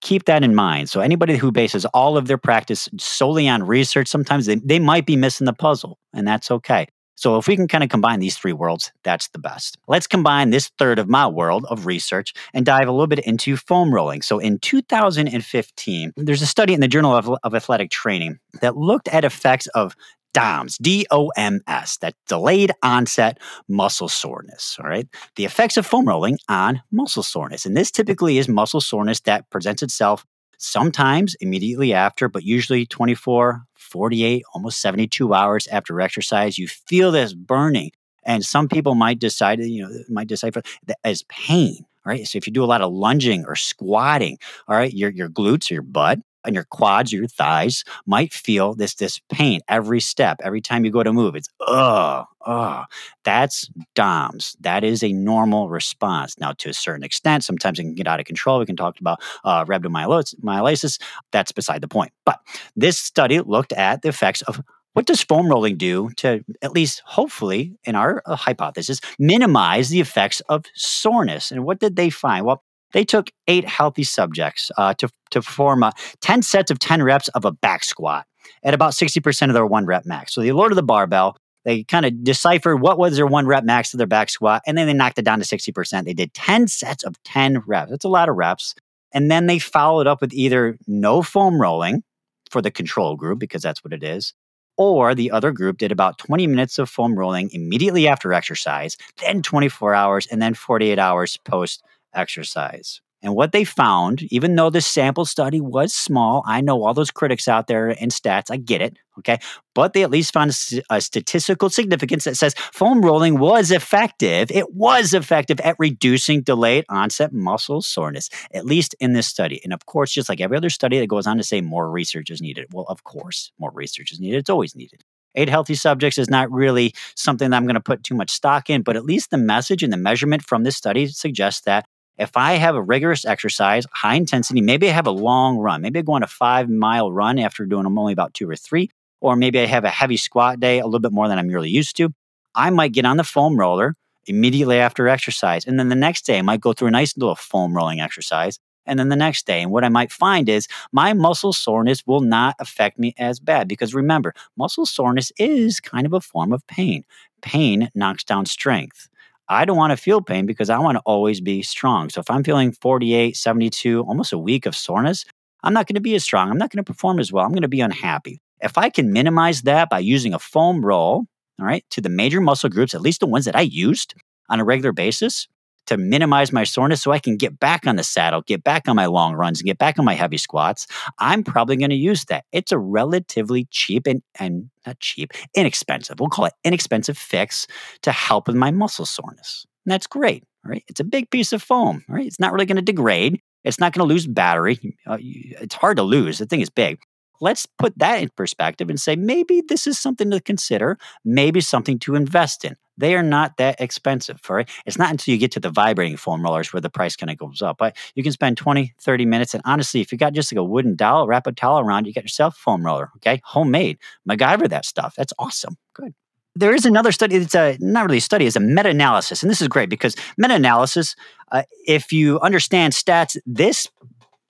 keep 0.00 0.24
that 0.24 0.42
in 0.42 0.54
mind. 0.54 0.88
So 0.88 1.00
anybody 1.00 1.36
who 1.36 1.52
bases 1.52 1.84
all 1.86 2.16
of 2.16 2.26
their 2.26 2.38
practice 2.38 2.88
solely 2.98 3.48
on 3.48 3.62
research, 3.62 4.08
sometimes 4.08 4.46
they, 4.46 4.56
they 4.56 4.78
might 4.78 5.04
be 5.04 5.16
missing 5.16 5.44
the 5.44 5.52
puzzle, 5.52 5.98
and 6.12 6.26
that's 6.26 6.50
okay. 6.50 6.86
So 7.16 7.36
if 7.36 7.46
we 7.46 7.56
can 7.56 7.68
kind 7.68 7.84
of 7.84 7.90
combine 7.90 8.20
these 8.20 8.36
three 8.36 8.52
worlds, 8.52 8.92
that's 9.02 9.28
the 9.28 9.38
best. 9.38 9.78
Let's 9.88 10.06
combine 10.06 10.50
this 10.50 10.70
third 10.78 10.98
of 10.98 11.08
my 11.08 11.26
world 11.26 11.64
of 11.68 11.86
research 11.86 12.34
and 12.52 12.66
dive 12.66 12.88
a 12.88 12.92
little 12.92 13.06
bit 13.06 13.20
into 13.20 13.56
foam 13.56 13.94
rolling. 13.94 14.22
So 14.22 14.38
in 14.38 14.58
2015, 14.58 16.12
there's 16.16 16.42
a 16.42 16.46
study 16.46 16.74
in 16.74 16.80
the 16.80 16.88
Journal 16.88 17.14
of, 17.14 17.30
of 17.42 17.54
Athletic 17.54 17.90
Training 17.90 18.38
that 18.60 18.76
looked 18.76 19.08
at 19.08 19.24
effects 19.24 19.66
of 19.68 19.94
DOMS, 20.34 20.76
D 20.78 21.06
O 21.10 21.30
M 21.36 21.60
S, 21.66 21.96
that 21.98 22.14
delayed 22.26 22.72
onset 22.82 23.38
muscle 23.68 24.08
soreness. 24.08 24.76
All 24.80 24.88
right. 24.88 25.08
The 25.36 25.44
effects 25.44 25.76
of 25.76 25.86
foam 25.86 26.06
rolling 26.06 26.38
on 26.48 26.82
muscle 26.90 27.22
soreness. 27.22 27.64
And 27.64 27.76
this 27.76 27.90
typically 27.90 28.38
is 28.38 28.48
muscle 28.48 28.80
soreness 28.80 29.20
that 29.20 29.48
presents 29.50 29.82
itself 29.82 30.26
sometimes 30.58 31.36
immediately 31.40 31.92
after, 31.92 32.28
but 32.28 32.42
usually 32.42 32.86
24, 32.86 33.64
48, 33.94 34.42
almost 34.54 34.80
72 34.80 35.32
hours 35.32 35.68
after 35.68 36.00
exercise. 36.00 36.58
You 36.58 36.66
feel 36.66 37.12
this 37.12 37.32
burning. 37.32 37.92
And 38.26 38.44
some 38.44 38.66
people 38.66 38.96
might 38.96 39.20
decide, 39.20 39.60
you 39.60 39.84
know, 39.84 39.90
might 40.08 40.26
decipher 40.26 40.62
that 40.86 40.98
as 41.04 41.22
pain. 41.28 41.86
Right. 42.04 42.26
So 42.26 42.36
if 42.36 42.46
you 42.48 42.52
do 42.52 42.64
a 42.64 42.66
lot 42.66 42.82
of 42.82 42.92
lunging 42.92 43.44
or 43.46 43.54
squatting, 43.54 44.36
all 44.66 44.76
right, 44.76 44.92
your, 44.92 45.10
your 45.10 45.28
glutes 45.28 45.70
or 45.70 45.74
your 45.74 45.82
butt 45.82 46.18
and 46.44 46.54
your 46.54 46.64
quads 46.64 47.12
or 47.12 47.16
your 47.16 47.26
thighs 47.26 47.84
might 48.06 48.32
feel 48.32 48.74
this 48.74 48.94
this 48.94 49.20
pain 49.30 49.60
every 49.68 50.00
step 50.00 50.40
every 50.42 50.60
time 50.60 50.84
you 50.84 50.90
go 50.90 51.02
to 51.02 51.12
move. 51.12 51.34
It's 51.36 51.48
ugh 51.66 52.26
ugh. 52.46 52.86
That's 53.24 53.68
doms. 53.94 54.56
That 54.60 54.84
is 54.84 55.02
a 55.02 55.12
normal 55.12 55.68
response. 55.68 56.38
Now 56.38 56.52
to 56.52 56.70
a 56.70 56.74
certain 56.74 57.04
extent 57.04 57.44
sometimes 57.44 57.78
it 57.78 57.82
can 57.82 57.94
get 57.94 58.06
out 58.06 58.20
of 58.20 58.26
control. 58.26 58.58
We 58.58 58.66
can 58.66 58.76
talk 58.76 59.00
about 59.00 59.22
uh, 59.44 59.64
rhabdomyolysis 59.64 61.00
that's 61.32 61.52
beside 61.52 61.80
the 61.80 61.88
point. 61.88 62.12
But 62.24 62.40
this 62.76 62.98
study 62.98 63.40
looked 63.40 63.72
at 63.72 64.02
the 64.02 64.08
effects 64.08 64.42
of 64.42 64.60
what 64.92 65.06
does 65.06 65.22
foam 65.22 65.48
rolling 65.48 65.76
do 65.76 66.10
to 66.18 66.44
at 66.62 66.72
least 66.72 67.02
hopefully 67.04 67.76
in 67.84 67.96
our 67.96 68.22
uh, 68.26 68.36
hypothesis 68.36 69.00
minimize 69.18 69.88
the 69.88 70.00
effects 70.00 70.40
of 70.48 70.64
soreness? 70.74 71.50
And 71.50 71.64
what 71.64 71.80
did 71.80 71.96
they 71.96 72.10
find? 72.10 72.46
Well 72.46 72.62
they 72.94 73.04
took 73.04 73.30
eight 73.48 73.68
healthy 73.68 74.04
subjects 74.04 74.70
uh, 74.78 74.94
to, 74.94 75.10
to 75.30 75.42
perform 75.42 75.82
uh, 75.82 75.90
10 76.22 76.42
sets 76.42 76.70
of 76.70 76.78
10 76.78 77.02
reps 77.02 77.28
of 77.28 77.44
a 77.44 77.52
back 77.52 77.84
squat 77.84 78.24
at 78.62 78.72
about 78.72 78.92
60% 78.92 79.48
of 79.48 79.54
their 79.54 79.66
one 79.66 79.84
rep 79.84 80.06
max. 80.06 80.32
So 80.32 80.40
they 80.40 80.52
loaded 80.52 80.76
the 80.76 80.82
barbell. 80.82 81.36
They 81.64 81.82
kind 81.82 82.06
of 82.06 82.24
deciphered 82.24 82.80
what 82.80 82.98
was 82.98 83.16
their 83.16 83.26
one 83.26 83.46
rep 83.46 83.64
max 83.64 83.92
of 83.92 83.98
their 83.98 84.06
back 84.06 84.30
squat, 84.30 84.62
and 84.66 84.78
then 84.78 84.86
they 84.86 84.92
knocked 84.92 85.18
it 85.18 85.24
down 85.24 85.40
to 85.40 85.44
60%. 85.44 86.04
They 86.04 86.14
did 86.14 86.32
10 86.34 86.68
sets 86.68 87.04
of 87.04 87.20
10 87.24 87.62
reps. 87.66 87.90
That's 87.90 88.04
a 88.04 88.08
lot 88.08 88.28
of 88.28 88.36
reps. 88.36 88.74
And 89.12 89.30
then 89.30 89.46
they 89.46 89.58
followed 89.58 90.06
up 90.06 90.20
with 90.20 90.32
either 90.32 90.76
no 90.86 91.22
foam 91.22 91.60
rolling 91.60 92.02
for 92.50 92.62
the 92.62 92.70
control 92.70 93.16
group, 93.16 93.38
because 93.38 93.62
that's 93.62 93.82
what 93.82 93.92
it 93.92 94.04
is, 94.04 94.34
or 94.76 95.14
the 95.14 95.30
other 95.30 95.50
group 95.50 95.78
did 95.78 95.90
about 95.90 96.18
20 96.18 96.46
minutes 96.46 96.78
of 96.78 96.90
foam 96.90 97.18
rolling 97.18 97.50
immediately 97.52 98.06
after 98.06 98.32
exercise, 98.32 98.96
then 99.20 99.42
24 99.42 99.94
hours, 99.94 100.26
and 100.26 100.40
then 100.40 100.54
48 100.54 100.98
hours 100.98 101.36
post 101.38 101.82
exercise. 102.14 103.00
And 103.24 103.34
what 103.34 103.52
they 103.52 103.64
found, 103.64 104.22
even 104.24 104.54
though 104.54 104.68
the 104.68 104.82
sample 104.82 105.24
study 105.24 105.58
was 105.58 105.94
small, 105.94 106.42
I 106.46 106.60
know 106.60 106.84
all 106.84 106.92
those 106.92 107.10
critics 107.10 107.48
out 107.48 107.68
there 107.68 107.88
in 107.88 108.10
stats, 108.10 108.50
I 108.50 108.58
get 108.58 108.82
it, 108.82 108.98
okay? 109.18 109.38
But 109.74 109.94
they 109.94 110.02
at 110.02 110.10
least 110.10 110.34
found 110.34 110.50
a, 110.90 111.00
statistical 111.00 111.70
significance 111.70 112.24
that 112.24 112.36
says 112.36 112.54
foam 112.74 113.00
rolling 113.00 113.38
was 113.38 113.70
effective. 113.70 114.50
It 114.50 114.74
was 114.74 115.14
effective 115.14 115.58
at 115.60 115.74
reducing 115.78 116.42
delayed 116.42 116.84
onset 116.90 117.32
muscle 117.32 117.80
soreness, 117.80 118.28
at 118.52 118.66
least 118.66 118.94
in 119.00 119.14
this 119.14 119.26
study. 119.26 119.58
And 119.64 119.72
of 119.72 119.86
course, 119.86 120.12
just 120.12 120.28
like 120.28 120.42
every 120.42 120.58
other 120.58 120.70
study 120.70 121.00
that 121.00 121.06
goes 121.06 121.26
on 121.26 121.38
to 121.38 121.42
say 121.42 121.62
more 121.62 121.90
research 121.90 122.30
is 122.30 122.42
needed. 122.42 122.66
Well, 122.74 122.84
of 122.88 123.04
course, 123.04 123.52
more 123.58 123.70
research 123.72 124.12
is 124.12 124.20
needed. 124.20 124.36
It's 124.36 124.50
always 124.50 124.76
needed 124.76 125.02
eight 125.34 125.48
healthy 125.48 125.74
subjects 125.74 126.16
is 126.16 126.30
not 126.30 126.48
really 126.52 126.94
something 127.16 127.50
that 127.50 127.56
I'm 127.56 127.64
going 127.64 127.74
to 127.74 127.80
put 127.80 128.04
too 128.04 128.14
much 128.14 128.30
stock 128.30 128.70
in, 128.70 128.82
but 128.82 128.94
at 128.94 129.04
least 129.04 129.30
the 129.30 129.36
message 129.36 129.82
and 129.82 129.92
the 129.92 129.96
measurement 129.96 130.44
from 130.44 130.62
this 130.62 130.76
study 130.76 131.08
suggests 131.08 131.62
that 131.62 131.86
if 132.18 132.36
I 132.36 132.54
have 132.54 132.74
a 132.74 132.82
rigorous 132.82 133.24
exercise, 133.24 133.86
high 133.92 134.14
intensity, 134.14 134.60
maybe 134.60 134.88
I 134.88 134.92
have 134.92 135.06
a 135.06 135.12
long 135.12 135.58
run, 135.58 135.82
maybe 135.82 135.98
I 135.98 136.02
go 136.02 136.12
on 136.12 136.22
a 136.22 136.28
five 136.28 136.68
mile 136.68 137.12
run 137.12 137.38
after 137.38 137.66
doing 137.66 137.84
them 137.84 137.98
only 137.98 138.12
about 138.12 138.34
two 138.34 138.48
or 138.48 138.56
three, 138.56 138.90
or 139.20 139.36
maybe 139.36 139.58
I 139.58 139.66
have 139.66 139.84
a 139.84 139.90
heavy 139.90 140.16
squat 140.16 140.60
day, 140.60 140.78
a 140.78 140.84
little 140.84 141.00
bit 141.00 141.12
more 141.12 141.28
than 141.28 141.38
I'm 141.38 141.48
really 141.48 141.70
used 141.70 141.96
to. 141.96 142.10
I 142.54 142.70
might 142.70 142.92
get 142.92 143.04
on 143.04 143.16
the 143.16 143.24
foam 143.24 143.58
roller 143.58 143.94
immediately 144.26 144.78
after 144.78 145.08
exercise. 145.08 145.66
And 145.66 145.78
then 145.78 145.88
the 145.88 145.94
next 145.94 146.24
day, 146.24 146.38
I 146.38 146.42
might 146.42 146.60
go 146.60 146.72
through 146.72 146.88
a 146.88 146.92
nice 146.92 147.16
little 147.16 147.34
foam 147.34 147.74
rolling 147.74 148.00
exercise. 148.00 148.58
And 148.86 148.98
then 148.98 149.08
the 149.08 149.16
next 149.16 149.46
day, 149.46 149.62
and 149.62 149.70
what 149.70 149.84
I 149.84 149.88
might 149.88 150.12
find 150.12 150.48
is 150.48 150.68
my 150.92 151.14
muscle 151.14 151.52
soreness 151.52 152.06
will 152.06 152.20
not 152.20 152.54
affect 152.58 152.98
me 152.98 153.14
as 153.18 153.40
bad 153.40 153.66
because 153.66 153.94
remember, 153.94 154.34
muscle 154.56 154.84
soreness 154.86 155.32
is 155.38 155.80
kind 155.80 156.06
of 156.06 156.12
a 156.12 156.20
form 156.20 156.52
of 156.52 156.66
pain. 156.66 157.04
Pain 157.40 157.90
knocks 157.94 158.24
down 158.24 158.44
strength. 158.46 159.08
I 159.48 159.64
don't 159.64 159.76
want 159.76 159.90
to 159.90 159.96
feel 159.96 160.22
pain 160.22 160.46
because 160.46 160.70
I 160.70 160.78
want 160.78 160.96
to 160.96 161.02
always 161.04 161.40
be 161.40 161.62
strong. 161.62 162.08
So 162.08 162.20
if 162.20 162.30
I'm 162.30 162.44
feeling 162.44 162.72
48, 162.72 163.36
72, 163.36 164.00
almost 164.02 164.32
a 164.32 164.38
week 164.38 164.66
of 164.66 164.74
soreness, 164.74 165.24
I'm 165.62 165.74
not 165.74 165.86
going 165.86 165.94
to 165.94 166.00
be 166.00 166.14
as 166.14 166.24
strong. 166.24 166.50
I'm 166.50 166.58
not 166.58 166.70
going 166.70 166.82
to 166.84 166.92
perform 166.92 167.18
as 167.18 167.32
well. 167.32 167.44
I'm 167.44 167.52
going 167.52 167.62
to 167.62 167.68
be 167.68 167.80
unhappy. 167.80 168.40
If 168.60 168.78
I 168.78 168.88
can 168.88 169.12
minimize 169.12 169.62
that 169.62 169.90
by 169.90 169.98
using 169.98 170.32
a 170.32 170.38
foam 170.38 170.84
roll, 170.84 171.26
all 171.58 171.66
right, 171.66 171.84
to 171.90 172.00
the 172.00 172.08
major 172.08 172.40
muscle 172.40 172.70
groups, 172.70 172.94
at 172.94 173.00
least 173.00 173.20
the 173.20 173.26
ones 173.26 173.44
that 173.44 173.56
I 173.56 173.62
used 173.62 174.14
on 174.48 174.60
a 174.60 174.64
regular 174.64 174.92
basis, 174.92 175.46
to 175.86 175.96
minimize 175.96 176.52
my 176.52 176.64
soreness 176.64 177.02
so 177.02 177.12
I 177.12 177.18
can 177.18 177.36
get 177.36 177.58
back 177.58 177.86
on 177.86 177.96
the 177.96 178.02
saddle, 178.02 178.42
get 178.42 178.64
back 178.64 178.88
on 178.88 178.96
my 178.96 179.06
long 179.06 179.34
runs, 179.34 179.60
and 179.60 179.66
get 179.66 179.78
back 179.78 179.98
on 179.98 180.04
my 180.04 180.14
heavy 180.14 180.38
squats, 180.38 180.86
I'm 181.18 181.42
probably 181.42 181.76
going 181.76 181.90
to 181.90 181.96
use 181.96 182.24
that. 182.26 182.44
It's 182.52 182.72
a 182.72 182.78
relatively 182.78 183.66
cheap 183.70 184.06
and, 184.06 184.22
and 184.38 184.70
not 184.86 185.00
cheap, 185.00 185.32
inexpensive. 185.54 186.20
We'll 186.20 186.28
call 186.28 186.46
it 186.46 186.54
inexpensive 186.64 187.18
fix 187.18 187.66
to 188.02 188.12
help 188.12 188.46
with 188.46 188.56
my 188.56 188.70
muscle 188.70 189.06
soreness. 189.06 189.66
And 189.84 189.92
that's 189.92 190.06
great. 190.06 190.44
Right? 190.64 190.84
It's 190.88 191.00
a 191.00 191.04
big 191.04 191.30
piece 191.30 191.52
of 191.52 191.62
foam. 191.62 192.04
Right? 192.08 192.26
It's 192.26 192.40
not 192.40 192.52
really 192.52 192.66
going 192.66 192.76
to 192.76 192.82
degrade. 192.82 193.40
It's 193.64 193.78
not 193.78 193.92
going 193.92 194.06
to 194.06 194.12
lose 194.12 194.26
battery. 194.26 194.78
Uh, 195.06 195.18
it's 195.20 195.74
hard 195.74 195.96
to 195.98 196.02
lose. 196.02 196.38
The 196.38 196.46
thing 196.46 196.60
is 196.60 196.70
big. 196.70 197.00
Let's 197.40 197.66
put 197.66 197.98
that 197.98 198.22
in 198.22 198.30
perspective 198.36 198.88
and 198.88 199.00
say 199.00 199.16
maybe 199.16 199.62
this 199.68 199.86
is 199.86 199.98
something 199.98 200.30
to 200.30 200.40
consider, 200.40 200.98
maybe 201.24 201.60
something 201.60 201.98
to 202.00 202.14
invest 202.14 202.64
in. 202.64 202.76
They 202.96 203.14
are 203.14 203.22
not 203.22 203.56
that 203.56 203.80
expensive, 203.80 204.40
right? 204.48 204.68
It's 204.86 204.98
not 204.98 205.10
until 205.10 205.32
you 205.32 205.38
get 205.38 205.52
to 205.52 205.60
the 205.60 205.70
vibrating 205.70 206.16
foam 206.16 206.42
rollers 206.42 206.72
where 206.72 206.80
the 206.80 206.90
price 206.90 207.16
kind 207.16 207.30
of 207.30 207.36
goes 207.36 207.62
up. 207.62 207.78
But 207.78 207.96
you 208.14 208.22
can 208.22 208.32
spend 208.32 208.56
20, 208.56 208.94
30 209.00 209.26
minutes. 209.26 209.54
And 209.54 209.62
honestly, 209.66 210.00
if 210.00 210.12
you 210.12 210.18
got 210.18 210.32
just 210.32 210.52
like 210.52 210.58
a 210.58 210.64
wooden 210.64 210.96
dowel, 210.96 211.26
wrap 211.26 211.46
a 211.46 211.52
towel 211.52 211.80
around, 211.80 212.06
you 212.06 212.12
got 212.12 212.24
yourself 212.24 212.56
a 212.56 212.58
foam 212.58 212.84
roller, 212.84 213.10
okay? 213.16 213.40
Homemade. 213.44 213.98
MacGyver 214.28 214.68
that 214.68 214.84
stuff. 214.84 215.14
That's 215.16 215.32
awesome. 215.38 215.76
Good 215.94 216.14
there 216.56 216.74
is 216.74 216.84
another 216.84 217.12
study. 217.12 217.36
It's 217.36 217.54
a 217.54 217.76
not 217.80 218.04
really 218.04 218.18
a 218.18 218.20
study. 218.20 218.46
It's 218.46 218.56
a 218.56 218.60
meta-analysis, 218.60 219.42
and 219.42 219.50
this 219.50 219.60
is 219.60 219.68
great 219.68 219.88
because 219.88 220.14
meta-analysis. 220.38 221.16
Uh, 221.52 221.62
if 221.86 222.12
you 222.12 222.40
understand 222.40 222.92
stats, 222.92 223.36
this 223.46 223.88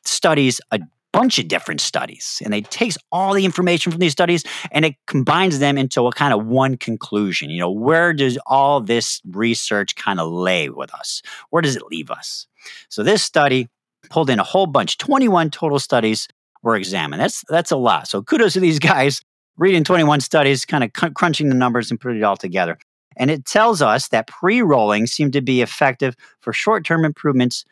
studies 0.05 0.61
a 0.71 0.81
bunch 1.15 1.39
of 1.39 1.47
different 1.47 1.81
studies 1.81 2.43
and 2.45 2.53
it 2.53 2.69
takes 2.71 2.99
all 3.13 3.35
the 3.35 3.45
information 3.45 3.93
from 3.93 4.01
these 4.01 4.13
studies 4.13 4.43
and 4.73 4.85
it 4.85 4.95
combines 5.07 5.61
them 5.61 5.79
into 5.79 6.07
a 6.09 6.13
kind 6.13 6.35
of 6.35 6.45
one 6.45 6.77
conclusion 6.77 7.51
you 7.51 7.61
know 7.61 7.71
where 7.71 8.13
does 8.13 8.37
all 8.47 8.81
this 8.81 9.21
research 9.31 9.95
kind 9.95 10.19
of 10.21 10.31
lay 10.31 10.69
with 10.69 10.93
us? 10.95 11.23
Where 11.51 11.63
does 11.63 11.77
it 11.77 11.83
leave 11.91 12.11
us? 12.11 12.47
So 12.89 13.03
this 13.03 13.23
study 13.23 13.69
pulled 14.11 14.31
in 14.31 14.41
a 14.41 14.45
whole 14.45 14.67
bunch 14.67 14.99
21 14.99 15.51
total 15.51 15.79
studies 15.79 16.29
were 16.63 16.77
examined. 16.77 17.21
That's 17.21 17.45
that's 17.49 17.71
a 17.71 17.77
lot. 17.77 18.09
So 18.09 18.23
kudos 18.23 18.55
to 18.55 18.61
these 18.61 18.79
guys 18.93 19.23
reading 19.57 19.85
21 19.85 20.21
studies 20.21 20.65
kind 20.65 20.83
of 20.85 21.15
crunching 21.15 21.49
the 21.49 21.55
numbers 21.55 21.91
and 21.91 22.01
putting 22.01 22.19
it 22.19 22.25
all 22.25 22.37
together. 22.37 22.79
And 23.17 23.31
it 23.31 23.45
tells 23.45 23.81
us 23.81 24.09
that 24.09 24.27
pre-rolling 24.27 25.07
seemed 25.07 25.35
to 25.35 25.41
be 25.41 25.63
effective 25.63 26.17
for 26.41 26.53
short-term 26.53 27.05
improvements 27.05 27.65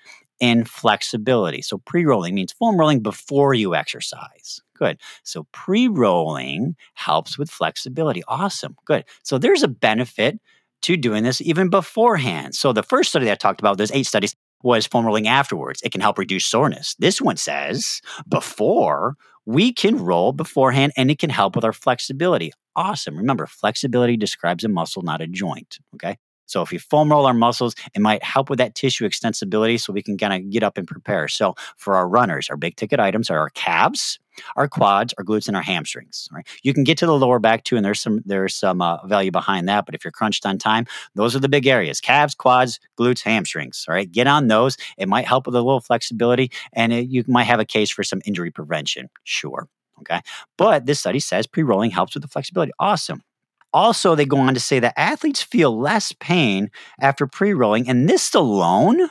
in 0.42 0.64
flexibility. 0.64 1.62
So 1.62 1.78
pre 1.78 2.04
rolling 2.04 2.34
means 2.34 2.52
foam 2.52 2.76
rolling 2.76 3.00
before 3.00 3.54
you 3.54 3.76
exercise. 3.76 4.60
Good. 4.76 4.98
So 5.22 5.46
pre 5.52 5.86
rolling 5.86 6.74
helps 6.94 7.38
with 7.38 7.48
flexibility. 7.48 8.24
Awesome. 8.26 8.74
Good. 8.84 9.04
So 9.22 9.38
there's 9.38 9.62
a 9.62 9.68
benefit 9.68 10.40
to 10.82 10.96
doing 10.96 11.22
this 11.22 11.40
even 11.40 11.70
beforehand. 11.70 12.56
So 12.56 12.72
the 12.72 12.82
first 12.82 13.10
study 13.10 13.30
I 13.30 13.36
talked 13.36 13.60
about, 13.60 13.78
there's 13.78 13.92
eight 13.92 14.06
studies, 14.06 14.34
was 14.64 14.84
foam 14.84 15.06
rolling 15.06 15.28
afterwards. 15.28 15.80
It 15.84 15.92
can 15.92 16.00
help 16.00 16.18
reduce 16.18 16.44
soreness. 16.44 16.96
This 16.98 17.20
one 17.20 17.36
says 17.36 18.00
before 18.28 19.14
we 19.46 19.72
can 19.72 19.96
roll 19.96 20.32
beforehand 20.32 20.92
and 20.96 21.08
it 21.10 21.20
can 21.20 21.30
help 21.30 21.54
with 21.54 21.64
our 21.64 21.72
flexibility. 21.72 22.52
Awesome. 22.74 23.16
Remember, 23.16 23.46
flexibility 23.46 24.16
describes 24.16 24.64
a 24.64 24.68
muscle, 24.68 25.02
not 25.02 25.20
a 25.20 25.28
joint. 25.28 25.78
Okay. 25.94 26.16
So 26.52 26.62
if 26.62 26.70
we 26.70 26.78
foam 26.78 27.10
roll 27.10 27.26
our 27.26 27.34
muscles, 27.34 27.74
it 27.94 28.00
might 28.00 28.22
help 28.22 28.50
with 28.50 28.58
that 28.58 28.74
tissue 28.74 29.08
extensibility 29.08 29.80
so 29.80 29.92
we 29.92 30.02
can 30.02 30.18
kind 30.18 30.34
of 30.34 30.50
get 30.50 30.62
up 30.62 30.76
and 30.76 30.86
prepare. 30.86 31.28
So 31.28 31.54
for 31.76 31.94
our 31.94 32.06
runners, 32.08 32.48
our 32.50 32.56
big 32.56 32.76
ticket 32.76 33.00
items 33.00 33.30
are 33.30 33.38
our 33.38 33.50
calves, 33.50 34.18
our 34.56 34.68
quads, 34.68 35.14
our 35.18 35.24
glutes, 35.24 35.48
and 35.48 35.56
our 35.56 35.62
hamstrings. 35.62 36.28
Right? 36.30 36.46
You 36.62 36.74
can 36.74 36.84
get 36.84 36.98
to 36.98 37.06
the 37.06 37.16
lower 37.16 37.38
back 37.38 37.64
too, 37.64 37.76
and 37.76 37.84
there's 37.84 38.00
some 38.00 38.20
there's 38.26 38.54
some 38.54 38.82
uh, 38.82 39.04
value 39.06 39.30
behind 39.30 39.68
that. 39.68 39.86
But 39.86 39.94
if 39.94 40.04
you're 40.04 40.12
crunched 40.12 40.44
on 40.44 40.58
time, 40.58 40.86
those 41.14 41.34
are 41.34 41.40
the 41.40 41.48
big 41.48 41.66
areas: 41.66 42.00
calves, 42.00 42.34
quads, 42.34 42.80
glutes, 42.98 43.22
hamstrings. 43.22 43.84
All 43.88 43.94
right, 43.94 44.10
get 44.10 44.26
on 44.26 44.48
those. 44.48 44.76
It 44.98 45.08
might 45.08 45.26
help 45.26 45.46
with 45.46 45.54
a 45.54 45.62
little 45.62 45.80
flexibility, 45.80 46.50
and 46.74 46.92
it, 46.92 47.08
you 47.08 47.24
might 47.26 47.44
have 47.44 47.60
a 47.60 47.64
case 47.64 47.90
for 47.90 48.04
some 48.04 48.20
injury 48.26 48.50
prevention. 48.50 49.08
Sure. 49.24 49.68
Okay. 50.00 50.20
But 50.58 50.86
this 50.86 51.00
study 51.00 51.20
says 51.20 51.46
pre 51.46 51.62
rolling 51.62 51.90
helps 51.90 52.14
with 52.14 52.22
the 52.22 52.28
flexibility. 52.28 52.72
Awesome. 52.78 53.22
Also, 53.72 54.14
they 54.14 54.26
go 54.26 54.38
on 54.38 54.54
to 54.54 54.60
say 54.60 54.78
that 54.80 54.98
athletes 54.98 55.42
feel 55.42 55.78
less 55.78 56.12
pain 56.12 56.70
after 57.00 57.26
pre 57.26 57.54
rolling, 57.54 57.88
and 57.88 58.08
this 58.08 58.34
alone, 58.34 59.08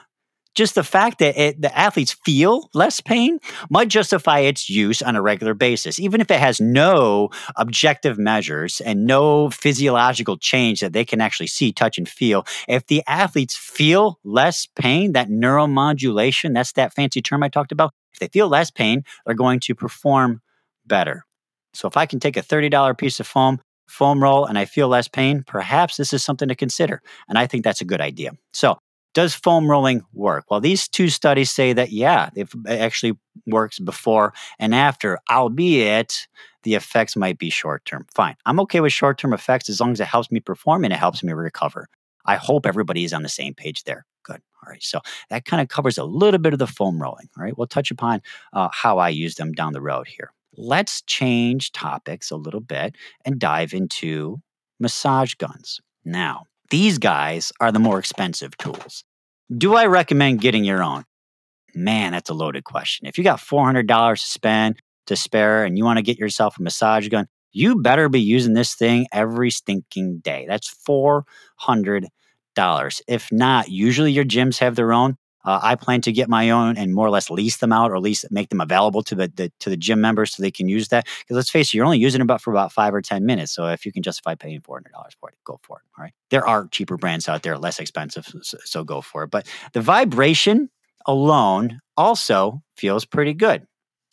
just 0.54 0.76
the 0.76 0.84
fact 0.84 1.20
that 1.20 1.40
it, 1.40 1.62
the 1.62 1.76
athletes 1.78 2.16
feel 2.26 2.70
less 2.74 3.00
pain 3.00 3.40
might 3.70 3.88
justify 3.88 4.40
its 4.40 4.70
use 4.70 5.02
on 5.02 5.16
a 5.16 5.22
regular 5.22 5.54
basis, 5.54 6.00
even 6.00 6.20
if 6.20 6.30
it 6.30 6.40
has 6.40 6.60
no 6.60 7.30
objective 7.56 8.18
measures 8.18 8.82
and 8.82 9.06
no 9.06 9.50
physiological 9.50 10.38
change 10.38 10.82
that 10.82 10.94
they 10.94 11.06
can 11.06 11.22
actually 11.22 11.48
see, 11.48 11.72
touch, 11.72 11.98
and 11.98 12.08
feel. 12.08 12.46
If 12.68 12.88
the 12.88 13.04
athletes 13.08 13.56
feel 13.56 14.20
less 14.24 14.68
pain, 14.76 15.14
that 15.14 15.30
neuromodulation, 15.30 16.54
that's 16.54 16.74
that 16.74 16.94
fancy 16.94 17.22
term 17.22 17.44
I 17.44 17.50
talked 17.50 17.72
about, 17.72 17.94
if 18.14 18.20
they 18.20 18.28
feel 18.28 18.50
less 18.50 18.70
pain, 18.72 19.04
they're 19.26 19.36
going 19.36 19.62
to 19.62 19.76
perform 19.76 20.42
better. 20.86 21.26
So 21.74 21.88
if 21.88 21.96
I 21.96 22.06
can 22.06 22.20
take 22.20 22.36
a 22.36 22.42
$30 22.42 22.98
piece 22.98 23.20
of 23.22 23.28
foam, 23.28 23.62
foam 23.92 24.24
roll 24.24 24.46
and 24.46 24.58
I 24.58 24.66
feel 24.66 24.88
less 24.88 25.08
pain, 25.08 25.44
perhaps 25.46 25.98
this 25.98 26.14
is 26.14 26.24
something 26.24 26.48
to 26.48 26.56
consider. 26.56 27.02
And 27.28 27.38
I 27.38 27.48
think 27.48 27.64
that's 27.64 27.82
a 27.82 27.86
good 27.86 28.02
idea. 28.02 28.32
So, 28.54 28.78
does 29.14 29.36
foam 29.36 29.70
rolling 29.70 30.04
work? 30.14 30.46
Well, 30.50 30.62
these 30.62 30.88
two 30.88 31.10
studies 31.10 31.52
say 31.52 31.74
that, 31.74 31.92
yeah, 31.92 32.30
it 32.34 32.48
actually 32.66 33.18
works 33.46 33.78
before 33.78 34.34
and 34.58 34.74
after, 34.74 35.20
albeit 35.30 36.28
the 36.64 36.76
effects 36.76 37.18
might 37.18 37.38
be 37.38 37.50
short 37.50 37.84
term. 37.84 38.06
Fine. 38.16 38.36
I'm 38.46 38.60
okay 38.62 38.80
with 38.80 38.94
short 38.94 39.18
term 39.18 39.34
effects 39.34 39.68
as 39.68 39.82
long 39.82 39.92
as 39.92 40.00
it 40.00 40.08
helps 40.08 40.32
me 40.32 40.40
perform 40.40 40.86
and 40.86 40.94
it 40.94 40.98
helps 40.98 41.24
me 41.24 41.34
recover. 41.34 41.88
I 42.26 42.38
hope 42.38 42.66
everybody 42.66 43.04
is 43.04 43.12
on 43.12 43.24
the 43.24 43.30
same 43.30 43.54
page 43.54 43.84
there. 43.84 44.06
Good. 44.24 44.42
All 44.64 44.70
right. 44.70 44.84
So 44.84 45.02
that 45.30 45.44
kind 45.44 45.62
of 45.62 45.68
covers 45.68 45.98
a 45.98 46.06
little 46.06 46.40
bit 46.40 46.54
of 46.54 46.60
the 46.60 46.68
foam 46.68 47.02
rolling. 47.02 47.28
All 47.38 47.44
right. 47.44 47.58
We'll 47.58 47.68
touch 47.68 47.92
upon 47.92 48.22
uh, 48.54 48.70
how 48.72 49.00
I 49.00 49.10
use 49.10 49.36
them 49.36 49.52
down 49.52 49.74
the 49.74 49.82
road 49.82 50.08
here 50.08 50.32
let's 50.58 51.02
change 51.04 51.72
topics 51.72 52.32
a 52.32 52.36
little 52.36 52.60
bit 52.60 52.96
and 53.26 53.40
dive 53.40 53.74
into 53.74 54.42
massage 54.80 55.36
guns. 55.36 55.80
Now, 56.04 56.46
these 56.70 56.98
guys 56.98 57.52
are 57.60 57.72
the 57.72 57.80
more 57.80 58.00
expensive 58.00 58.58
tools. 58.58 59.04
Do 59.56 59.76
I 59.76 59.86
recommend 59.86 60.42
getting 60.42 60.64
your 60.64 60.82
own? 60.84 61.04
Man, 61.76 62.14
that's 62.14 62.30
a 62.30 62.34
loaded 62.34 62.64
question. 62.64 63.08
If 63.08 63.18
you 63.18 63.24
got 63.24 63.40
$400 63.40 64.14
to 64.14 64.28
spend 64.28 64.82
to 65.08 65.16
spare 65.16 65.64
and 65.66 65.78
you 65.78 65.84
want 65.84 65.98
to 65.98 66.04
get 66.04 66.18
yourself 66.18 66.58
a 66.58 66.64
massage 66.64 67.08
gun, 67.10 67.28
you 67.52 67.82
better 67.82 68.08
be 68.10 68.22
using 68.22 68.54
this 68.54 68.76
thing 68.76 69.08
every 69.12 69.52
stinking 69.52 70.20
day. 70.20 70.46
That's 70.48 70.74
$400. 70.88 72.08
If 73.08 73.32
not, 73.32 73.70
usually 73.70 74.12
your 74.12 74.26
gyms 74.26 74.60
have 74.60 74.76
their 74.76 74.94
own. 74.94 75.18
Uh, 75.44 75.60
I 75.62 75.76
plan 75.76 76.02
to 76.02 76.12
get 76.12 76.30
my 76.30 76.50
own 76.50 76.78
and 76.78 76.94
more 76.94 77.08
or 77.08 77.10
less 77.10 77.30
lease 77.30 77.58
them 77.58 77.72
out, 77.72 77.92
or 77.92 77.96
at 77.96 78.02
least 78.02 78.26
make 78.32 78.50
them 78.50 78.62
available 78.62 79.04
to 79.04 79.16
the, 79.16 79.32
the 79.36 79.52
to 79.60 79.70
the 79.70 79.78
gym 79.78 80.02
members 80.02 80.34
so 80.34 80.42
they 80.42 80.52
can 80.52 80.68
use 80.68 80.90
that. 80.90 81.06
Because 81.22 81.36
let's 81.36 81.50
face 81.50 81.70
it, 81.70 81.78
you're 81.78 81.86
only 81.86 82.00
using 82.00 82.22
it 82.22 82.24
about 82.24 82.42
for 82.42 82.52
about 82.52 82.72
five 82.72 82.94
or 82.94 83.02
ten 83.02 83.26
minutes. 83.26 83.52
So 83.52 83.68
if 83.68 83.86
you 83.86 83.92
can 83.92 84.04
justify 84.04 84.36
paying 84.36 84.62
four 84.62 84.78
hundred 84.78 84.92
dollars 84.92 85.16
for 85.20 85.30
it, 85.30 85.36
go 85.44 85.60
for 85.64 85.78
it. 85.78 85.84
All 85.98 86.04
right, 86.04 86.14
there 86.30 86.48
are 86.48 86.68
cheaper 86.68 86.98
brands 86.98 87.28
out 87.28 87.44
there, 87.44 87.58
less 87.58 87.80
expensive, 87.80 88.34
so, 88.42 88.58
so 88.64 88.84
go 88.84 89.02
for 89.02 89.24
it. 89.24 89.32
But 89.32 89.48
the 89.74 89.82
vibration 89.82 90.70
alone 91.06 91.80
also 91.98 92.62
feels 92.78 93.06
pretty 93.06 93.34
good. 93.34 93.66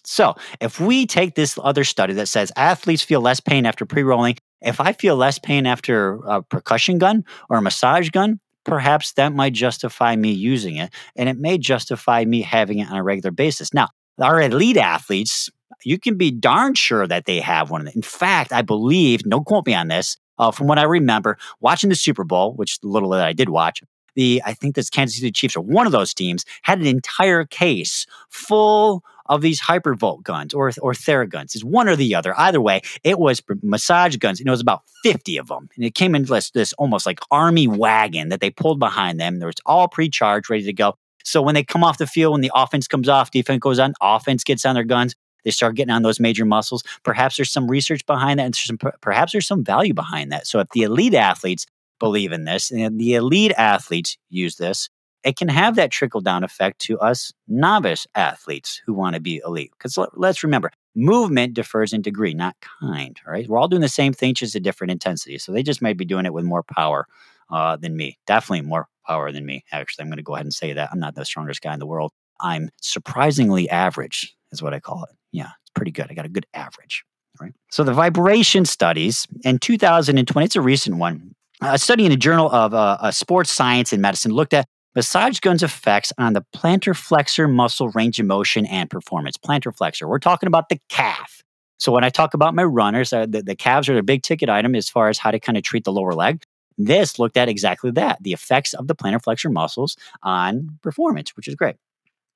So 0.04 0.36
if 0.60 0.80
we 0.80 1.06
take 1.06 1.34
this 1.34 1.58
other 1.62 1.84
study 1.84 2.14
that 2.14 2.28
says 2.28 2.50
athletes 2.56 3.02
feel 3.02 3.20
less 3.20 3.40
pain 3.40 3.66
after 3.66 3.84
pre-rolling, 3.84 4.36
if 4.62 4.80
I 4.80 4.92
feel 4.94 5.16
less 5.16 5.38
pain 5.38 5.66
after 5.66 6.14
a 6.24 6.42
percussion 6.42 6.96
gun 6.98 7.24
or 7.50 7.58
a 7.58 7.62
massage 7.62 8.08
gun, 8.08 8.40
perhaps 8.64 9.12
that 9.12 9.32
might 9.32 9.52
justify 9.52 10.16
me 10.16 10.30
using 10.30 10.76
it 10.76 10.92
and 11.16 11.28
it 11.28 11.38
may 11.38 11.58
justify 11.58 12.24
me 12.24 12.42
having 12.42 12.78
it 12.78 12.90
on 12.90 12.96
a 12.96 13.02
regular 13.02 13.30
basis. 13.30 13.72
Now, 13.72 13.88
our 14.20 14.40
elite 14.40 14.76
athletes, 14.76 15.48
you 15.84 15.98
can 15.98 16.16
be 16.16 16.30
darn 16.30 16.74
sure 16.74 17.06
that 17.06 17.24
they 17.26 17.40
have 17.40 17.70
one. 17.70 17.88
In 17.88 18.02
fact, 18.02 18.52
I 18.52 18.62
believe, 18.62 19.22
don't 19.22 19.46
quote 19.46 19.66
me 19.66 19.74
on 19.74 19.88
this, 19.88 20.16
uh, 20.38 20.50
from 20.50 20.66
what 20.66 20.78
I 20.78 20.84
remember, 20.84 21.38
watching 21.60 21.88
the 21.88 21.96
Super 21.96 22.24
Bowl, 22.24 22.54
which 22.54 22.78
little 22.82 23.10
that 23.10 23.26
I 23.26 23.32
did 23.32 23.48
watch, 23.48 23.82
the 24.14 24.42
I 24.44 24.54
think 24.54 24.74
this 24.74 24.90
Kansas 24.90 25.16
City 25.16 25.30
Chiefs 25.30 25.56
or 25.56 25.60
one 25.60 25.86
of 25.86 25.92
those 25.92 26.12
teams 26.12 26.44
had 26.62 26.80
an 26.80 26.86
entire 26.86 27.44
case 27.44 28.06
full 28.30 29.04
of 29.28 29.42
these 29.42 29.60
hypervolt 29.60 30.22
guns 30.22 30.54
or 30.54 30.72
or 30.80 30.92
theraguns. 30.92 31.54
It's 31.54 31.64
one 31.64 31.88
or 31.88 31.96
the 31.96 32.14
other. 32.14 32.38
Either 32.38 32.60
way, 32.60 32.80
it 33.04 33.18
was 33.18 33.42
massage 33.62 34.16
guns, 34.16 34.40
and 34.40 34.48
it 34.48 34.50
was 34.50 34.60
about 34.60 34.82
fifty 35.02 35.36
of 35.36 35.48
them, 35.48 35.68
and 35.76 35.84
it 35.84 35.94
came 35.94 36.14
in 36.14 36.24
this 36.24 36.50
this 36.50 36.72
almost 36.74 37.06
like 37.06 37.20
army 37.30 37.68
wagon 37.68 38.28
that 38.28 38.40
they 38.40 38.50
pulled 38.50 38.78
behind 38.78 39.20
them. 39.20 39.38
There 39.38 39.48
was 39.48 39.56
all 39.66 39.88
pre-charged, 39.88 40.50
ready 40.50 40.64
to 40.64 40.72
go. 40.72 40.94
So 41.24 41.42
when 41.42 41.54
they 41.54 41.64
come 41.64 41.84
off 41.84 41.98
the 41.98 42.06
field, 42.06 42.32
when 42.32 42.40
the 42.40 42.52
offense 42.54 42.88
comes 42.88 43.08
off, 43.08 43.30
defense 43.30 43.60
goes 43.60 43.78
on, 43.78 43.94
offense 44.00 44.44
gets 44.44 44.64
on 44.64 44.74
their 44.74 44.84
guns. 44.84 45.14
They 45.44 45.50
start 45.50 45.76
getting 45.76 45.92
on 45.92 46.02
those 46.02 46.20
major 46.20 46.44
muscles. 46.44 46.82
Perhaps 47.04 47.36
there's 47.36 47.50
some 47.50 47.70
research 47.70 48.04
behind 48.06 48.40
that, 48.40 48.46
and 48.46 48.56
some, 48.56 48.78
perhaps 49.00 49.32
there's 49.32 49.46
some 49.46 49.64
value 49.64 49.94
behind 49.94 50.32
that. 50.32 50.46
So 50.46 50.60
if 50.60 50.68
the 50.70 50.82
elite 50.82 51.14
athletes 51.14 51.66
believe 52.00 52.32
in 52.32 52.44
this 52.44 52.70
and 52.70 52.98
the 52.98 53.14
elite 53.14 53.52
athletes 53.56 54.16
use 54.30 54.56
this, 54.56 54.88
it 55.24 55.36
can 55.36 55.48
have 55.48 55.76
that 55.76 55.90
trickle 55.90 56.20
down 56.20 56.44
effect 56.44 56.78
to 56.80 56.98
us 57.00 57.32
novice 57.48 58.06
athletes 58.14 58.80
who 58.84 58.94
want 58.94 59.14
to 59.14 59.20
be 59.20 59.40
elite. 59.44 59.72
Because 59.72 59.98
let's 60.14 60.42
remember, 60.42 60.70
movement 60.94 61.54
differs 61.54 61.92
in 61.92 62.02
degree, 62.02 62.34
not 62.34 62.56
kind. 62.80 63.18
All 63.26 63.32
right. 63.32 63.48
We're 63.48 63.58
all 63.58 63.68
doing 63.68 63.82
the 63.82 63.88
same 63.88 64.12
thing, 64.12 64.34
just 64.34 64.56
at 64.56 64.62
different 64.62 64.90
intensity. 64.90 65.38
So 65.38 65.52
they 65.52 65.62
just 65.62 65.82
might 65.82 65.96
be 65.96 66.04
doing 66.04 66.26
it 66.26 66.32
with 66.32 66.44
more 66.44 66.62
power 66.62 67.06
uh, 67.50 67.76
than 67.76 67.96
me. 67.96 68.18
Definitely 68.26 68.66
more 68.66 68.88
power 69.06 69.32
than 69.32 69.46
me. 69.46 69.64
Actually, 69.72 70.04
I'm 70.04 70.08
going 70.08 70.18
to 70.18 70.22
go 70.22 70.34
ahead 70.34 70.46
and 70.46 70.54
say 70.54 70.72
that. 70.72 70.90
I'm 70.92 71.00
not 71.00 71.14
the 71.14 71.24
strongest 71.24 71.62
guy 71.62 71.72
in 71.72 71.78
the 71.78 71.86
world. 71.86 72.12
I'm 72.40 72.70
surprisingly 72.80 73.68
average, 73.68 74.36
is 74.52 74.62
what 74.62 74.74
I 74.74 74.80
call 74.80 75.04
it. 75.04 75.16
Yeah, 75.32 75.50
it's 75.62 75.70
pretty 75.74 75.90
good. 75.90 76.06
I 76.10 76.14
got 76.14 76.26
a 76.26 76.30
good 76.30 76.46
average. 76.54 77.04
Right. 77.40 77.52
So 77.70 77.84
the 77.84 77.92
vibration 77.92 78.64
studies 78.64 79.26
in 79.44 79.58
2020, 79.58 80.44
it's 80.44 80.56
a 80.56 80.60
recent 80.60 80.96
one. 80.96 81.34
A 81.60 81.78
study 81.78 82.04
in 82.04 82.10
the 82.10 82.16
journal 82.16 82.50
of 82.50 82.74
uh, 82.74 82.98
uh, 83.00 83.10
sports 83.10 83.50
science 83.50 83.92
and 83.92 84.00
medicine 84.00 84.32
looked 84.32 84.54
at 84.54 84.66
massage 84.98 85.38
guns' 85.38 85.62
effects 85.62 86.12
on 86.18 86.32
the 86.32 86.44
plantar 86.52 86.96
flexor 86.96 87.46
muscle 87.46 87.88
range 87.90 88.18
of 88.18 88.26
motion 88.26 88.66
and 88.66 88.90
performance. 88.90 89.36
Plantar 89.36 89.72
flexor, 89.72 90.08
we're 90.08 90.18
talking 90.18 90.48
about 90.48 90.70
the 90.70 90.80
calf. 90.88 91.44
So 91.78 91.92
when 91.92 92.02
I 92.02 92.10
talk 92.10 92.34
about 92.34 92.52
my 92.52 92.64
runners, 92.64 93.12
uh, 93.12 93.24
the, 93.26 93.40
the 93.40 93.54
calves 93.54 93.88
are 93.88 93.96
a 93.96 94.02
big 94.02 94.24
ticket 94.24 94.48
item 94.48 94.74
as 94.74 94.90
far 94.90 95.08
as 95.08 95.16
how 95.16 95.30
to 95.30 95.38
kind 95.38 95.56
of 95.56 95.62
treat 95.62 95.84
the 95.84 95.92
lower 95.92 96.14
leg. 96.14 96.42
This 96.78 97.16
looked 97.16 97.36
at 97.36 97.48
exactly 97.48 97.92
that 97.92 98.20
the 98.20 98.32
effects 98.32 98.74
of 98.74 98.88
the 98.88 98.96
plantar 98.96 99.22
flexor 99.22 99.48
muscles 99.48 99.96
on 100.24 100.76
performance, 100.82 101.36
which 101.36 101.46
is 101.46 101.54
great. 101.54 101.76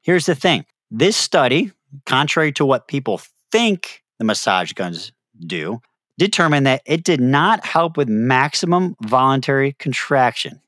Here's 0.03 0.27
the 0.27 0.37
thing 0.37 0.65
this 0.89 1.17
study, 1.17 1.73
contrary 2.07 2.53
to 2.53 2.65
what 2.65 2.87
people 2.87 3.21
think 3.51 4.05
the 4.21 4.25
massage 4.25 4.73
guns 4.73 5.11
do, 5.45 5.81
determined 6.17 6.65
that 6.69 6.83
it 6.87 7.03
did 7.03 7.21
not 7.21 7.67
help 7.67 7.97
with 7.97 8.09
maximum 8.09 8.95
voluntary 9.03 9.73
contraction, 9.81 10.61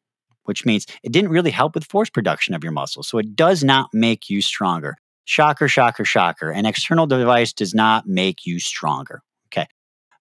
which 0.44 0.64
means 0.64 0.87
it 1.02 1.12
didn't 1.12 1.30
really 1.30 1.50
help 1.50 1.74
with 1.74 1.85
force 1.85 2.11
production 2.11 2.54
of 2.54 2.62
your 2.62 2.72
muscles. 2.72 3.09
So 3.09 3.18
it 3.18 3.37
does 3.37 3.64
not 3.64 3.90
make 3.92 4.30
you 4.30 4.40
stronger. 4.42 4.96
Shocker, 5.24 5.68
shocker, 5.68 6.04
shocker. 6.04 6.50
An 6.50 6.66
external 6.66 7.07
device 7.07 7.52
does 7.52 7.74
not 7.74 8.07
make 8.07 8.44
you 8.44 8.61
stronger. 8.61 9.22
Okay. 9.48 9.66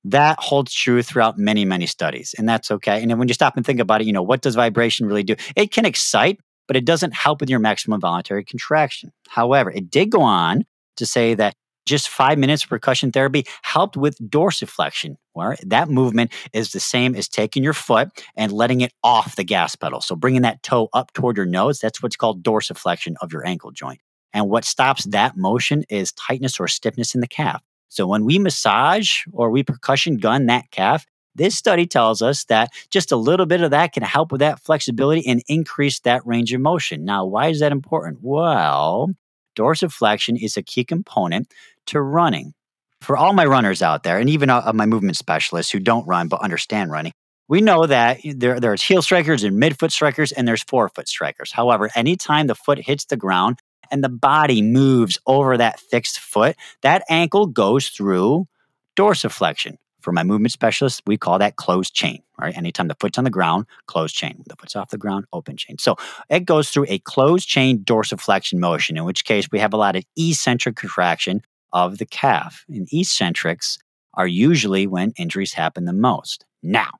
That 0.05 0.39
holds 0.39 0.73
true 0.73 1.01
throughout 1.01 1.37
many, 1.37 1.65
many 1.65 1.87
studies, 1.87 2.33
and 2.37 2.47
that's 2.47 2.71
okay. 2.71 3.01
And 3.01 3.11
then 3.11 3.19
when 3.19 3.27
you 3.27 3.33
stop 3.33 3.57
and 3.57 3.65
think 3.65 3.79
about 3.79 4.01
it, 4.01 4.07
you 4.07 4.13
know, 4.13 4.21
what 4.21 4.41
does 4.41 4.55
vibration 4.55 5.07
really 5.07 5.23
do? 5.23 5.35
It 5.55 5.71
can 5.71 5.85
excite, 5.85 6.39
but 6.67 6.77
it 6.77 6.85
doesn't 6.85 7.13
help 7.13 7.41
with 7.41 7.49
your 7.49 7.59
maximum 7.59 7.99
voluntary 7.99 8.43
contraction. 8.43 9.11
However, 9.29 9.71
it 9.71 9.89
did 9.89 10.09
go 10.09 10.21
on 10.21 10.65
to 10.97 11.05
say 11.05 11.33
that 11.35 11.55
just 11.85 12.09
five 12.09 12.37
minutes 12.37 12.63
of 12.63 12.69
percussion 12.69 13.11
therapy 13.11 13.45
helped 13.61 13.97
with 13.97 14.17
dorsiflexion, 14.19 15.15
where 15.33 15.57
that 15.65 15.89
movement 15.89 16.31
is 16.53 16.71
the 16.71 16.79
same 16.79 17.15
as 17.15 17.27
taking 17.27 17.63
your 17.63 17.73
foot 17.73 18.09
and 18.35 18.51
letting 18.51 18.81
it 18.81 18.93
off 19.03 19.35
the 19.35 19.43
gas 19.43 19.75
pedal. 19.75 20.01
So 20.01 20.15
bringing 20.15 20.43
that 20.43 20.63
toe 20.63 20.89
up 20.93 21.13
toward 21.13 21.37
your 21.37 21.45
nose, 21.45 21.79
that's 21.79 22.01
what's 22.01 22.15
called 22.15 22.43
dorsiflexion 22.43 23.15
of 23.21 23.31
your 23.31 23.45
ankle 23.45 23.71
joint. 23.71 23.99
And 24.33 24.49
what 24.49 24.65
stops 24.65 25.05
that 25.05 25.37
motion 25.37 25.83
is 25.89 26.11
tightness 26.13 26.59
or 26.59 26.67
stiffness 26.67 27.13
in 27.13 27.21
the 27.21 27.27
calf. 27.27 27.61
So 27.89 28.07
when 28.07 28.25
we 28.25 28.39
massage 28.39 29.21
or 29.31 29.51
we 29.51 29.61
percussion 29.61 30.17
gun 30.17 30.47
that 30.47 30.71
calf, 30.71 31.05
this 31.35 31.55
study 31.55 31.85
tells 31.85 32.21
us 32.21 32.45
that 32.45 32.71
just 32.89 33.11
a 33.11 33.15
little 33.15 33.45
bit 33.45 33.61
of 33.61 33.71
that 33.71 33.93
can 33.93 34.03
help 34.03 34.31
with 34.31 34.39
that 34.39 34.59
flexibility 34.59 35.27
and 35.27 35.43
increase 35.47 35.99
that 36.01 36.25
range 36.25 36.53
of 36.53 36.61
motion. 36.61 37.05
Now, 37.05 37.25
why 37.25 37.47
is 37.47 37.59
that 37.59 37.71
important? 37.71 38.19
Well, 38.21 39.11
dorsiflexion 39.55 40.41
is 40.41 40.57
a 40.57 40.63
key 40.63 40.83
component 40.83 41.51
to 41.87 42.01
running. 42.01 42.53
For 43.01 43.17
all 43.17 43.33
my 43.33 43.45
runners 43.45 43.81
out 43.81 44.03
there, 44.03 44.17
and 44.17 44.29
even 44.29 44.49
uh, 44.49 44.71
my 44.73 44.85
movement 44.85 45.17
specialists 45.17 45.71
who 45.71 45.79
don't 45.79 46.07
run 46.07 46.29
but 46.29 46.41
understand 46.41 46.89
running, 46.89 47.11
we 47.49 47.59
know 47.59 47.85
that 47.85 48.19
there, 48.23 48.59
there's 48.59 48.81
heel 48.81 49.01
strikers 49.01 49.43
and 49.43 49.61
midfoot 49.61 49.91
strikers 49.91 50.31
and 50.31 50.47
there's 50.47 50.63
forefoot 50.63 51.09
strikers. 51.09 51.51
However, 51.51 51.89
anytime 51.95 52.47
the 52.47 52.55
foot 52.55 52.79
hits 52.79 53.05
the 53.05 53.17
ground, 53.17 53.59
and 53.93 54.03
the 54.03 54.09
body 54.09 54.61
moves 54.61 55.19
over 55.27 55.55
that 55.55 55.79
fixed 55.79 56.19
foot, 56.19 56.55
that 56.81 57.03
ankle 57.09 57.45
goes 57.45 57.89
through 57.89 58.47
dorsiflexion. 58.95 59.77
For 60.01 60.11
my 60.11 60.23
movement 60.23 60.51
specialists, 60.51 61.01
we 61.05 61.15
call 61.15 61.39
that 61.39 61.55
closed 61.55 61.93
chain, 61.93 62.23
right? 62.37 62.57
Anytime 62.57 62.89
the 62.89 62.97
foot's 62.99 63.17
on 63.17 63.23
the 63.23 63.29
ground, 63.29 63.67
closed 63.85 64.15
chain. 64.15 64.33
When 64.35 64.45
the 64.47 64.55
foot's 64.57 64.75
off 64.75 64.89
the 64.89 64.97
ground, 64.97 65.25
open 65.31 65.55
chain. 65.55 65.77
So 65.77 65.95
it 66.29 66.41
goes 66.41 66.71
through 66.71 66.87
a 66.89 66.99
closed 66.99 67.47
chain 67.47 67.83
dorsiflexion 67.83 68.59
motion, 68.59 68.97
in 68.97 69.05
which 69.05 69.23
case 69.25 69.47
we 69.51 69.59
have 69.59 69.73
a 69.73 69.77
lot 69.77 69.95
of 69.95 70.03
eccentric 70.17 70.75
contraction 70.75 71.41
of 71.73 71.97
the 71.97 72.05
calf. 72.05 72.63
And 72.69 72.87
eccentrics 72.91 73.77
are 74.13 74.27
usually 74.27 74.87
when 74.87 75.11
injuries 75.17 75.53
happen 75.53 75.85
the 75.85 75.93
most. 75.93 76.45
Now, 76.61 76.91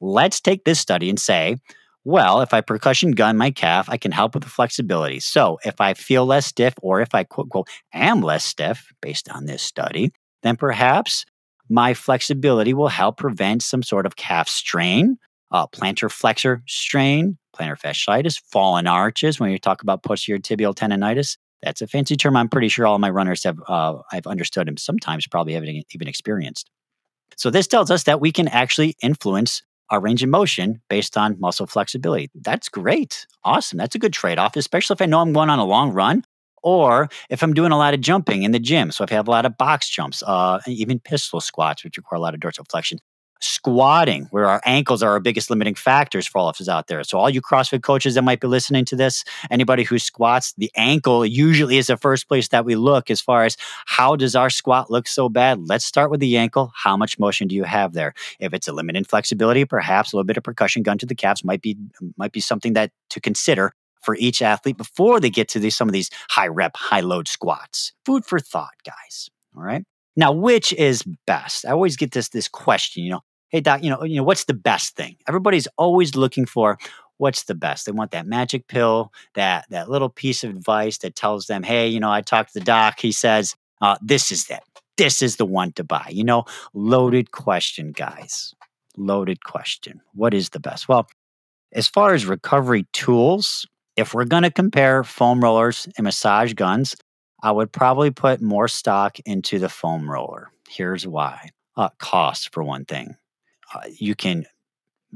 let's 0.00 0.40
take 0.40 0.64
this 0.64 0.80
study 0.80 1.08
and 1.08 1.20
say, 1.20 1.56
well, 2.04 2.40
if 2.40 2.52
I 2.52 2.60
percussion 2.60 3.12
gun 3.12 3.36
my 3.36 3.52
calf, 3.52 3.88
I 3.88 3.96
can 3.96 4.10
help 4.10 4.34
with 4.34 4.42
the 4.42 4.50
flexibility. 4.50 5.20
So 5.20 5.58
if 5.64 5.80
I 5.80 5.94
feel 5.94 6.26
less 6.26 6.46
stiff, 6.46 6.74
or 6.82 7.00
if 7.00 7.14
I 7.14 7.22
quote, 7.22 7.50
quote, 7.50 7.68
am 7.92 8.22
less 8.22 8.44
stiff 8.44 8.92
based 9.00 9.28
on 9.30 9.44
this 9.44 9.62
study, 9.62 10.10
then 10.42 10.56
perhaps 10.56 11.24
my 11.68 11.94
flexibility 11.94 12.74
will 12.74 12.88
help 12.88 13.18
prevent 13.18 13.62
some 13.62 13.82
sort 13.84 14.04
of 14.04 14.16
calf 14.16 14.48
strain, 14.48 15.16
uh, 15.52 15.66
plantar 15.68 16.10
flexor 16.10 16.62
strain, 16.66 17.38
plantar 17.56 17.78
fasciitis, 17.78 18.40
fallen 18.50 18.88
arches. 18.88 19.38
When 19.38 19.52
you 19.52 19.58
talk 19.58 19.82
about 19.82 20.02
posterior 20.02 20.40
tibial 20.40 20.74
tendonitis, 20.74 21.36
that's 21.62 21.82
a 21.82 21.86
fancy 21.86 22.16
term. 22.16 22.36
I'm 22.36 22.48
pretty 22.48 22.68
sure 22.68 22.86
all 22.86 22.98
my 22.98 23.10
runners 23.10 23.44
have 23.44 23.58
uh, 23.68 23.98
I've 24.12 24.26
understood 24.26 24.68
and 24.68 24.78
sometimes 24.78 25.26
probably 25.26 25.54
haven't 25.54 25.84
even 25.92 26.08
experienced. 26.08 26.70
So 27.36 27.50
this 27.50 27.66
tells 27.66 27.90
us 27.90 28.04
that 28.04 28.20
we 28.20 28.32
can 28.32 28.48
actually 28.48 28.96
influence 29.02 29.62
our 29.90 30.00
range 30.00 30.22
of 30.22 30.28
motion 30.28 30.80
based 30.88 31.16
on 31.16 31.38
muscle 31.38 31.66
flexibility. 31.66 32.30
That's 32.34 32.68
great. 32.68 33.26
Awesome. 33.44 33.78
That's 33.78 33.94
a 33.94 33.98
good 33.98 34.12
trade 34.12 34.38
off, 34.38 34.56
especially 34.56 34.94
if 34.94 35.02
I 35.02 35.06
know 35.06 35.20
I'm 35.20 35.32
going 35.32 35.50
on 35.50 35.58
a 35.58 35.64
long 35.64 35.92
run 35.92 36.24
or 36.62 37.08
if 37.28 37.42
I'm 37.42 37.52
doing 37.52 37.72
a 37.72 37.78
lot 37.78 37.94
of 37.94 38.00
jumping 38.00 38.42
in 38.42 38.52
the 38.52 38.58
gym. 38.58 38.90
So 38.90 39.04
if 39.04 39.12
I 39.12 39.16
have 39.16 39.28
a 39.28 39.30
lot 39.30 39.44
of 39.44 39.58
box 39.58 39.88
jumps, 39.88 40.22
uh, 40.26 40.60
even 40.66 40.98
pistol 41.00 41.40
squats, 41.40 41.84
which 41.84 41.96
require 41.96 42.18
a 42.18 42.22
lot 42.22 42.34
of 42.34 42.40
dorsiflexion, 42.40 42.98
squatting, 43.42 44.26
where 44.30 44.46
our 44.46 44.60
ankles 44.64 45.02
are 45.02 45.10
our 45.10 45.20
biggest 45.20 45.50
limiting 45.50 45.74
factors 45.74 46.26
for 46.26 46.38
all 46.38 46.48
of 46.48 46.60
us 46.60 46.68
out 46.68 46.86
there. 46.86 47.02
So, 47.04 47.18
all 47.18 47.28
you 47.28 47.42
CrossFit 47.42 47.82
coaches 47.82 48.14
that 48.14 48.22
might 48.22 48.40
be 48.40 48.46
listening 48.46 48.84
to 48.86 48.96
this, 48.96 49.24
anybody 49.50 49.82
who 49.82 49.98
squats, 49.98 50.54
the 50.56 50.70
ankle 50.76 51.26
usually 51.26 51.78
is 51.78 51.88
the 51.88 51.96
first 51.96 52.28
place 52.28 52.48
that 52.48 52.64
we 52.64 52.74
look 52.74 53.10
as 53.10 53.20
far 53.20 53.44
as 53.44 53.56
how 53.86 54.16
does 54.16 54.34
our 54.34 54.50
squat 54.50 54.90
look 54.90 55.08
so 55.08 55.28
bad? 55.28 55.60
Let's 55.60 55.84
start 55.84 56.10
with 56.10 56.20
the 56.20 56.36
ankle. 56.36 56.72
How 56.74 56.96
much 56.96 57.18
motion 57.18 57.48
do 57.48 57.54
you 57.54 57.64
have 57.64 57.92
there? 57.92 58.14
If 58.38 58.54
it's 58.54 58.68
a 58.68 58.72
limited 58.72 59.08
flexibility, 59.08 59.64
perhaps 59.64 60.12
a 60.12 60.16
little 60.16 60.26
bit 60.26 60.36
of 60.36 60.44
percussion 60.44 60.82
gun 60.82 60.98
to 60.98 61.06
the 61.06 61.14
calves 61.14 61.44
might 61.44 61.62
be 61.62 61.76
might 62.16 62.32
be 62.32 62.40
something 62.40 62.72
that 62.74 62.90
to 63.10 63.20
consider 63.20 63.72
for 64.02 64.16
each 64.16 64.42
athlete 64.42 64.76
before 64.76 65.20
they 65.20 65.30
get 65.30 65.48
to 65.48 65.58
these, 65.58 65.76
some 65.76 65.88
of 65.88 65.92
these 65.92 66.10
high 66.28 66.48
rep, 66.48 66.76
high 66.76 67.00
load 67.00 67.28
squats. 67.28 67.92
Food 68.04 68.24
for 68.24 68.38
thought, 68.38 68.74
guys. 68.84 69.30
All 69.56 69.62
right. 69.62 69.84
Now, 70.16 70.32
which 70.32 70.72
is 70.74 71.04
best? 71.26 71.64
I 71.64 71.70
always 71.70 71.96
get 71.96 72.12
this 72.12 72.28
this 72.28 72.48
question, 72.48 73.02
you 73.02 73.10
know, 73.10 73.22
hey 73.52 73.60
doc, 73.60 73.82
you 73.84 73.90
know, 73.90 74.02
you 74.02 74.16
know, 74.16 74.24
what's 74.24 74.44
the 74.44 74.54
best 74.54 74.96
thing? 74.96 75.16
Everybody's 75.28 75.68
always 75.76 76.16
looking 76.16 76.46
for 76.46 76.78
what's 77.18 77.44
the 77.44 77.54
best. 77.54 77.86
They 77.86 77.92
want 77.92 78.10
that 78.10 78.26
magic 78.26 78.66
pill, 78.66 79.12
that 79.34 79.66
that 79.70 79.88
little 79.88 80.08
piece 80.08 80.42
of 80.42 80.50
advice 80.50 80.98
that 80.98 81.14
tells 81.14 81.46
them, 81.46 81.62
hey, 81.62 81.86
you 81.86 82.00
know, 82.00 82.10
I 82.10 82.22
talked 82.22 82.52
to 82.52 82.58
the 82.58 82.64
doc. 82.64 82.98
He 82.98 83.12
says, 83.12 83.54
uh, 83.80 83.96
this 84.02 84.32
is 84.32 84.48
it. 84.50 84.62
This 84.96 85.22
is 85.22 85.36
the 85.36 85.46
one 85.46 85.72
to 85.72 85.84
buy. 85.84 86.08
You 86.10 86.24
know, 86.24 86.44
loaded 86.74 87.30
question, 87.30 87.92
guys. 87.92 88.54
Loaded 88.96 89.44
question. 89.44 90.00
What 90.14 90.34
is 90.34 90.50
the 90.50 90.60
best? 90.60 90.88
Well, 90.88 91.06
as 91.72 91.88
far 91.88 92.14
as 92.14 92.26
recovery 92.26 92.86
tools, 92.92 93.66
if 93.96 94.14
we're 94.14 94.24
going 94.24 94.42
to 94.42 94.50
compare 94.50 95.04
foam 95.04 95.40
rollers 95.40 95.86
and 95.96 96.04
massage 96.04 96.54
guns, 96.54 96.96
I 97.42 97.52
would 97.52 97.72
probably 97.72 98.10
put 98.10 98.40
more 98.40 98.68
stock 98.68 99.18
into 99.24 99.58
the 99.58 99.68
foam 99.68 100.10
roller. 100.10 100.50
Here's 100.68 101.06
why 101.06 101.50
uh, 101.76 101.88
cost, 101.98 102.52
for 102.52 102.62
one 102.62 102.84
thing. 102.84 103.16
Uh, 103.74 103.80
you 103.98 104.14
can 104.14 104.44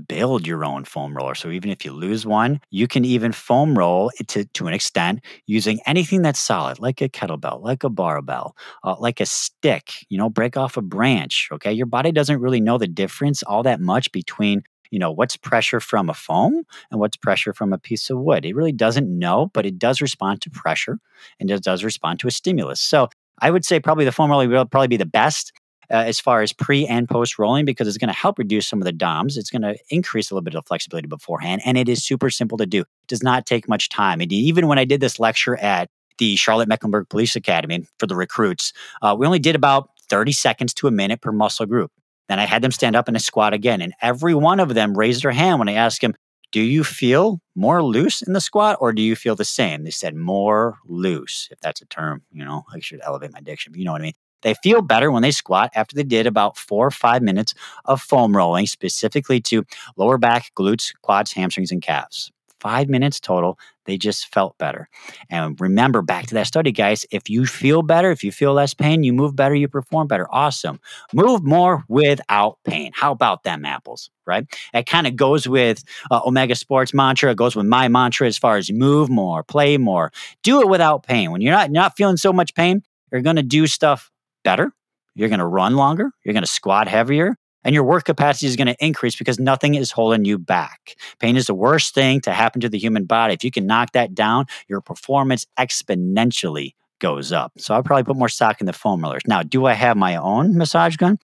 build 0.09 0.47
your 0.47 0.65
own 0.65 0.85
foam 0.85 1.17
roller. 1.17 1.35
So 1.35 1.51
even 1.51 1.71
if 1.71 1.85
you 1.85 1.93
lose 1.93 2.27
one, 2.27 2.61
you 2.71 2.87
can 2.87 3.05
even 3.05 3.33
foam 3.33 3.77
roll 3.77 4.11
to, 4.29 4.45
to 4.45 4.67
an 4.67 4.75
extent 4.75 5.21
using 5.47 5.81
anything 5.87 6.23
that's 6.23 6.41
solid, 6.41 6.79
like 6.79 7.01
a 7.01 7.09
kettlebell, 7.09 7.63
like 7.63 7.83
a 7.83 7.89
barbell, 7.89 8.57
uh, 8.85 8.97
like 8.99 9.21
a 9.21 9.27
stick, 9.27 9.93
you 10.09 10.19
know, 10.19 10.29
break 10.29 10.57
off 10.57 10.77
a 10.77 10.83
branch. 10.83 11.49
Okay. 11.53 11.73
Your 11.73 11.87
body 11.87 12.13
doesn't 12.13 12.41
really 12.41 12.61
know 12.61 12.79
the 12.79 12.87
difference 12.87 13.43
all 13.43 13.63
that 13.63 13.81
much 13.81 14.13
between 14.13 14.63
you 14.93 14.99
know 15.01 15.11
what's 15.11 15.37
pressure 15.37 15.81
from 15.81 16.09
a 16.09 16.15
foam 16.15 16.63
and 16.91 17.01
what's 17.01 17.17
pressure 17.17 17.53
from 17.53 17.73
a 17.73 17.79
piece 17.79 18.09
of 18.09 18.19
wood 18.19 18.45
it 18.45 18.55
really 18.55 18.71
doesn't 18.73 19.09
know 19.19 19.51
but 19.53 19.67
it 19.67 19.81
does 19.81 20.01
respond 20.01 20.41
to 20.41 20.49
pressure 20.49 21.01
and 21.41 21.51
it 21.51 21.63
does 21.65 21.83
respond 21.83 22.21
to 22.21 22.29
a 22.29 22.31
stimulus 22.31 22.81
so 22.81 23.09
i 23.41 23.51
would 23.51 23.65
say 23.65 23.81
probably 23.81 24.05
the 24.05 24.13
foam 24.13 24.31
roller 24.31 24.49
will 24.49 24.65
probably 24.65 24.87
be 24.87 24.97
the 24.97 25.05
best 25.05 25.53
uh, 25.91 25.97
as 25.97 26.21
far 26.21 26.43
as 26.43 26.53
pre 26.53 26.87
and 26.87 27.09
post 27.09 27.39
rolling 27.39 27.65
because 27.65 27.89
it's 27.89 27.99
going 27.99 28.09
to 28.09 28.15
help 28.15 28.39
reduce 28.39 28.67
some 28.67 28.81
of 28.81 28.85
the 28.85 28.93
DOMs. 28.93 29.37
It's 29.37 29.51
going 29.51 29.63
to 29.63 29.77
increase 29.91 30.31
a 30.31 30.35
little 30.35 30.45
bit 30.45 30.55
of 30.55 30.67
flexibility 30.67 31.09
beforehand. 31.09 31.63
And 31.65 31.77
it 31.79 31.89
is 31.89 32.05
super 32.05 32.31
simple 32.31 32.59
to 32.59 32.67
do. 32.67 32.81
It 32.81 32.87
does 33.09 33.23
not 33.23 33.47
take 33.47 33.69
much 33.69 33.89
time. 33.89 34.21
And 34.21 34.33
even 34.33 34.67
when 34.67 34.79
I 34.79 34.85
did 34.85 35.01
this 35.01 35.19
lecture 35.19 35.57
at 35.57 35.89
the 36.19 36.37
Charlotte 36.37 36.69
Mecklenburg 36.69 37.09
Police 37.09 37.37
Academy 37.37 37.87
for 37.99 38.07
the 38.07 38.17
recruits, 38.17 38.73
uh, 39.03 39.15
we 39.19 39.27
only 39.27 39.39
did 39.39 39.55
about 39.55 39.91
30 40.09 40.33
seconds 40.33 40.75
to 40.75 40.87
a 40.87 40.91
minute 40.91 41.21
per 41.21 41.33
muscle 41.33 41.67
group. 41.67 41.93
Then 42.29 42.39
I 42.39 42.45
had 42.45 42.63
them 42.63 42.73
stand 42.73 42.97
up 42.97 43.09
in 43.09 43.17
a 43.17 43.21
squat 43.21 43.55
again. 43.55 43.81
And 43.81 43.93
every 44.03 44.35
one 44.35 44.61
of 44.61 44.75
them 44.75 44.97
raised 44.97 45.23
their 45.23 45.31
hand 45.31 45.59
when 45.59 45.69
I 45.69 45.75
asked 45.75 46.01
them, 46.01 46.15
Do 46.53 46.61
you 46.61 46.83
feel 46.83 47.41
more 47.55 47.83
loose 47.83 48.23
in 48.23 48.33
the 48.33 48.41
squat 48.41 48.79
or 48.81 48.93
do 48.93 49.03
you 49.03 49.15
feel 49.15 49.37
the 49.37 49.45
same? 49.45 49.85
They 49.85 49.91
said 49.91 50.17
more 50.17 50.79
loose, 50.87 51.49
if 51.53 51.61
that's 51.61 51.83
a 51.83 51.87
term, 51.87 52.23
you 52.33 52.45
know, 52.45 52.65
I 52.73 52.81
should 52.81 53.01
elevate 53.03 53.33
my 53.33 53.41
diction, 53.41 53.73
but 53.73 53.79
you 53.79 53.85
know 53.85 53.93
what 53.93 54.01
I 54.01 54.07
mean 54.07 54.15
they 54.47 54.55
feel 54.63 54.81
better 54.81 55.11
when 55.11 55.23
they 55.23 55.33
squat 55.33 55.71
after 55.75 55.97
they 55.97 56.05
did 56.05 56.27
about 56.27 56.57
four 56.57 56.87
or 56.87 56.93
five 56.93 57.21
minutes 57.21 57.53
of 57.85 58.01
foam 58.01 58.37
rolling, 58.37 58.67
specifically 58.67 59.41
to 59.41 59.65
lower 59.97 60.19
back, 60.19 60.53
glutes, 60.57 60.93
quads, 61.03 61.33
hamstrings, 61.33 61.73
and 61.73 61.83
calves 61.83 62.31
five 62.61 62.89
minutes 62.89 63.21
total, 63.21 63.59
they 63.85 63.97
just 63.97 64.33
felt 64.33 64.59
better. 64.59 64.89
And 65.31 65.61
remember 65.61 66.03
back 66.03 66.27
to 66.27 66.35
that 66.35 66.47
study, 66.47 66.73
guys, 66.73 67.07
if 67.11 67.29
you 67.29 67.47
feel 67.47 67.83
better, 67.83 68.11
if 68.11 68.25
you 68.25 68.33
feel 68.33 68.53
less 68.55 68.75
pain, 68.75 69.05
you 69.05 69.13
move 69.13 69.37
better, 69.37 69.55
you 69.55 69.69
perform 69.69 70.09
better. 70.09 70.27
Awesome. 70.31 70.81
Move 71.13 71.45
more 71.45 71.85
without 71.89 72.59
pain. 72.65 72.91
How 72.95 73.13
about 73.13 73.45
them 73.45 73.65
apples, 73.65 74.11
right? 74.27 74.47
It 74.75 74.87
kind 74.87 75.07
of 75.07 75.17
goes 75.17 75.47
with 75.47 75.85
uh, 76.11 76.21
Omega 76.27 76.55
Sports 76.55 76.93
mantra. 76.93 77.31
It 77.31 77.37
goes 77.37 77.55
with 77.55 77.67
my 77.67 77.89
mantra 77.89 78.27
as 78.27 78.39
far 78.39 78.57
as 78.57 78.71
move 78.73 79.09
more, 79.09 79.45
play 79.45 79.77
more, 79.77 80.13
do 80.43 80.61
it 80.61 80.69
without 80.69 81.05
pain. 81.05 81.31
When 81.31 81.41
you're 81.41 81.53
not, 81.53 81.69
you're 81.69 81.83
not 81.83 81.97
feeling 81.97 82.17
so 82.17 82.33
much 82.33 82.55
pain, 82.55 82.83
you're 83.13 83.23
going 83.23 83.37
to 83.37 83.43
do 83.43 83.67
stuff 83.67 84.11
better. 84.47 84.73
You're 85.17 85.29
going 85.29 85.41
to 85.41 85.47
run 85.47 85.75
longer. 85.75 86.13
You're 86.25 86.35
going 86.35 86.45
to 86.45 86.51
squat 86.51 86.87
heavier 86.87 87.37
and 87.67 87.75
your 87.75 87.83
work 87.83 88.05
capacity 88.05 88.47
is 88.47 88.55
going 88.55 88.69
to 88.69 88.77
increase 88.79 89.17
because 89.17 89.41
nothing 89.41 89.75
is 89.75 89.91
holding 89.91 90.25
you 90.25 90.39
back. 90.39 90.95
Pain 91.19 91.37
is 91.37 91.49
the 91.49 91.55
worst 91.55 91.95
thing 91.95 92.21
to 92.21 92.33
happen 92.33 92.61
to 92.61 92.69
the 92.69 92.79
human 92.79 93.07
body. 93.07 93.35
If 93.35 93.43
you 93.43 93.51
can 93.51 93.67
knock 93.67 93.91
that 93.93 94.15
down, 94.15 94.47
your 94.69 94.81
performance 94.81 95.47
exponentially 95.59 96.75
goes 97.01 97.33
up. 97.33 97.53
So 97.59 97.75
I'll 97.75 97.83
probably 97.83 98.05
put 98.05 98.17
more 98.17 98.29
stock 98.29 98.61
in 98.61 98.67
the 98.69 98.73
foam 98.73 99.03
rollers. 99.03 99.23
Now, 99.27 99.43
do 99.43 99.67
I 99.67 99.73
have 99.73 99.97
my 99.97 100.15
own 100.15 100.57
massage 100.57 100.97
gun? 100.97 101.19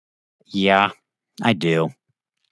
Yeah, 0.46 0.90
I 1.42 1.52
do. 1.52 1.90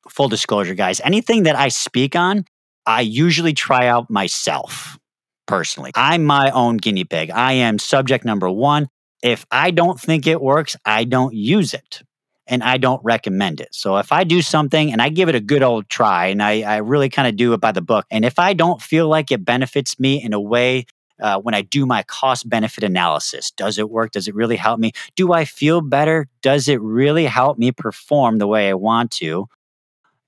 Full 0.09 0.29
disclosure, 0.29 0.75
guys, 0.75 1.01
anything 1.01 1.43
that 1.43 1.57
I 1.57 1.69
speak 1.69 2.15
on, 2.15 2.45
I 2.87 3.01
usually 3.01 3.55
try 3.55 3.89
out 3.89 4.09
myself 4.09 4.99
personally. 5.47 5.91
I'm 5.97 6.25
my 6.25 6.51
own 6.51 6.77
guinea 6.77 7.05
pig. 7.05 7.33
I 7.33 7.55
am 7.55 7.81
subject 7.81 8.25
number 8.25 8.49
one. 8.49 8.89
If 9.23 9.45
I 9.51 9.71
don't 9.71 10.01
think 10.01 10.27
it 10.27 10.41
works, 10.41 10.77
I 10.85 11.05
don't 11.05 11.35
use 11.35 11.75
it 11.75 12.03
and 12.51 12.65
I 12.65 12.79
don't 12.79 13.03
recommend 13.05 13.61
it. 13.61 13.69
So 13.73 13.99
if 13.99 14.13
I 14.13 14.25
do 14.25 14.43
something 14.43 14.93
and 14.93 15.01
I 15.01 15.09
give 15.09 15.29
it 15.29 15.35
a 15.35 15.41
good 15.41 15.63
old 15.63 15.89
try 15.89 16.27
and 16.27 16.43
I, 16.43 16.63
I 16.63 16.77
really 16.79 17.09
kind 17.09 17.29
of 17.29 17.37
do 17.37 17.53
it 17.53 17.61
by 17.61 17.73
the 17.73 17.81
book, 17.81 18.07
and 18.11 18.25
if 18.25 18.39
I 18.39 18.53
don't 18.55 18.83
feel 18.83 19.09
like 19.09 19.31
it 19.31 19.45
benefits 19.45 19.99
me 20.01 20.23
in 20.23 20.33
a 20.33 20.41
way 20.41 20.87
uh, 21.21 21.39
when 21.39 21.55
I 21.55 21.63
do 21.63 21.87
my 21.87 22.03
cost 22.03 22.49
benefit 22.49 22.83
analysis, 22.83 23.51
does 23.53 23.79
it 23.79 23.91
work? 23.91 24.13
Does 24.13 24.27
it 24.27 24.35
really 24.35 24.57
help 24.57 24.81
me? 24.81 24.93
Do 25.17 25.33
I 25.33 25.45
feel 25.45 25.81
better? 25.81 26.29
Does 26.43 26.67
it 26.67 26.81
really 26.81 27.27
help 27.27 27.59
me 27.59 27.73
perform 27.73 28.39
the 28.39 28.47
way 28.47 28.69
I 28.69 28.75
want 28.75 29.11
to? 29.13 29.47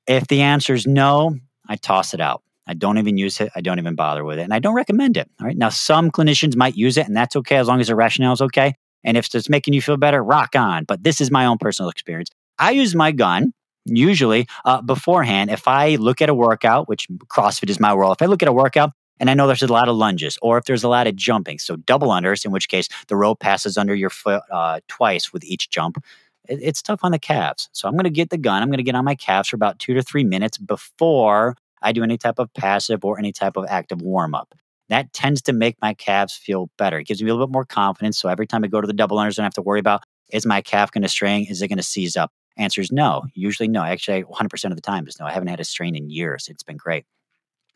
If 0.07 0.28
the 0.28 0.42
answer 0.42 0.74
is 0.74 0.87
no, 0.87 1.37
I 1.68 1.76
toss 1.76 2.14
it 2.14 2.20
out. 2.20 2.42
I 2.66 2.74
don't 2.74 2.98
even 2.98 3.16
use 3.16 3.40
it. 3.40 3.50
I 3.57 3.61
don't 3.61 3.78
even 3.78 3.96
bother 3.96 4.24
with 4.24 4.38
it. 4.38 4.42
And 4.42 4.55
I 4.55 4.61
don't 4.61 4.74
recommend 4.74 5.16
it. 5.16 5.28
All 5.40 5.46
right. 5.46 5.57
Now, 5.57 5.70
some 5.70 6.11
clinicians 6.11 6.55
might 6.55 6.76
use 6.76 6.96
it, 6.96 7.07
and 7.07 7.16
that's 7.16 7.35
okay 7.37 7.57
as 7.57 7.66
long 7.66 7.81
as 7.81 7.88
the 7.88 7.96
rationale 7.96 8.33
is 8.33 8.40
okay. 8.40 8.74
And 9.05 9.17
if 9.17 9.35
it's 9.35 9.49
making 9.49 9.75
you 9.75 9.83
feel 9.83 9.97
better, 9.97 10.23
rock 10.23 10.55
on. 10.57 10.85
But 10.85 11.05
this 11.05 11.21
is 11.21 11.31
my 11.31 11.47
own 11.47 11.59
personal 11.59 11.91
experience. 11.91 12.31
I 12.59 12.73
use 12.73 12.95
my 12.95 13.12
gun 13.12 13.53
usually 13.85 14.47
uh, 14.65 14.81
beforehand. 14.83 15.51
If 15.51 15.67
I 15.67 15.97
look 15.97 16.23
at 16.23 16.29
a 16.29 16.35
workout, 16.35 16.88
which 16.88 17.09
CrossFit 17.27 17.71
is 17.71 17.81
my 17.81 17.95
world, 17.95 18.17
if 18.19 18.23
I 18.23 18.27
look 18.27 18.43
at 18.43 18.49
a 18.49 18.53
workout 18.53 18.93
and 19.19 19.29
I 19.29 19.35
know 19.35 19.47
there's 19.47 19.62
a 19.62 19.73
lot 19.73 19.88
of 19.88 19.97
lunges, 19.97 20.38
or 20.43 20.59
if 20.59 20.65
there's 20.65 20.85
a 20.85 20.88
lot 20.88 21.07
of 21.07 21.17
jumping, 21.17 21.59
so 21.59 21.77
double 21.77 22.09
unders, 22.09 22.45
in 22.45 22.53
which 22.53 22.69
case 22.69 22.88
the 23.09 23.17
rope 23.17 23.41
passes 23.41 23.77
under 23.77 23.95
your 23.95 24.11
foot 24.11 24.43
uh, 24.51 24.81
twice 24.88 25.33
with 25.33 25.45
each 25.45 25.71
jump. 25.71 26.03
It, 26.49 26.61
it's 26.62 26.83
tough 26.83 27.01
on 27.03 27.12
the 27.12 27.19
calves. 27.19 27.69
So 27.73 27.88
I'm 27.88 27.95
going 27.95 28.05
to 28.05 28.11
get 28.11 28.31
the 28.31 28.38
gun. 28.38 28.62
I'm 28.62 28.69
going 28.69 28.79
to 28.79 28.85
get 28.85 28.95
on 28.95 29.05
my 29.05 29.15
calves 29.15 29.49
for 29.49 29.57
about 29.57 29.79
two 29.79 29.95
to 29.95 30.03
three 30.03 30.25
minutes 30.25 30.59
before 30.59 31.57
I 31.81 31.93
do 31.93 32.03
any 32.03 32.19
type 32.19 32.38
of 32.38 32.53
passive 32.55 33.05
or 33.05 33.19
any 33.19 33.33
type 33.33 33.57
of 33.57 33.67
active 33.69 34.01
warm 34.01 34.35
up 34.35 34.55
that 34.92 35.12
tends 35.12 35.42
to 35.42 35.52
make 35.52 35.76
my 35.81 35.94
calves 35.94 36.35
feel 36.35 36.70
better. 36.78 36.98
It 36.98 37.07
gives 37.07 37.22
me 37.22 37.31
a 37.31 37.35
little 37.35 37.46
bit 37.46 37.52
more 37.52 37.64
confidence. 37.64 38.18
So 38.18 38.28
every 38.28 38.46
time 38.46 38.64
I 38.64 38.68
go 38.68 38.81
to 38.81 38.87
the 38.87 38.92
double 38.92 39.16
unders, 39.16 39.38
I 39.38 39.42
don't 39.42 39.44
have 39.44 39.55
to 39.55 39.62
worry 39.62 39.81
about 39.81 40.02
is 40.33 40.46
my 40.46 40.62
calf 40.62 40.90
going 40.90 41.02
to 41.02 41.09
strain? 41.09 41.46
Is 41.48 41.61
it 41.61 41.68
going 41.68 41.78
to 41.78 41.85
seize 41.85 42.16
up? 42.16 42.33
Answer 42.57 42.81
is 42.81 42.90
no. 42.90 43.22
Usually 43.35 43.68
no. 43.68 43.83
Actually, 43.83 44.24
100% 44.24 44.64
of 44.64 44.76
the 44.76 44.83
time 44.83 45.07
is 45.07 45.18
no. 45.20 45.26
I 45.26 45.33
haven't 45.33 45.48
had 45.48 45.61
a 45.61 45.64
strain 45.64 45.94
in 45.94 46.11
years. 46.11 46.48
It's 46.48 46.62
been 46.62 46.76
great. 46.76 47.05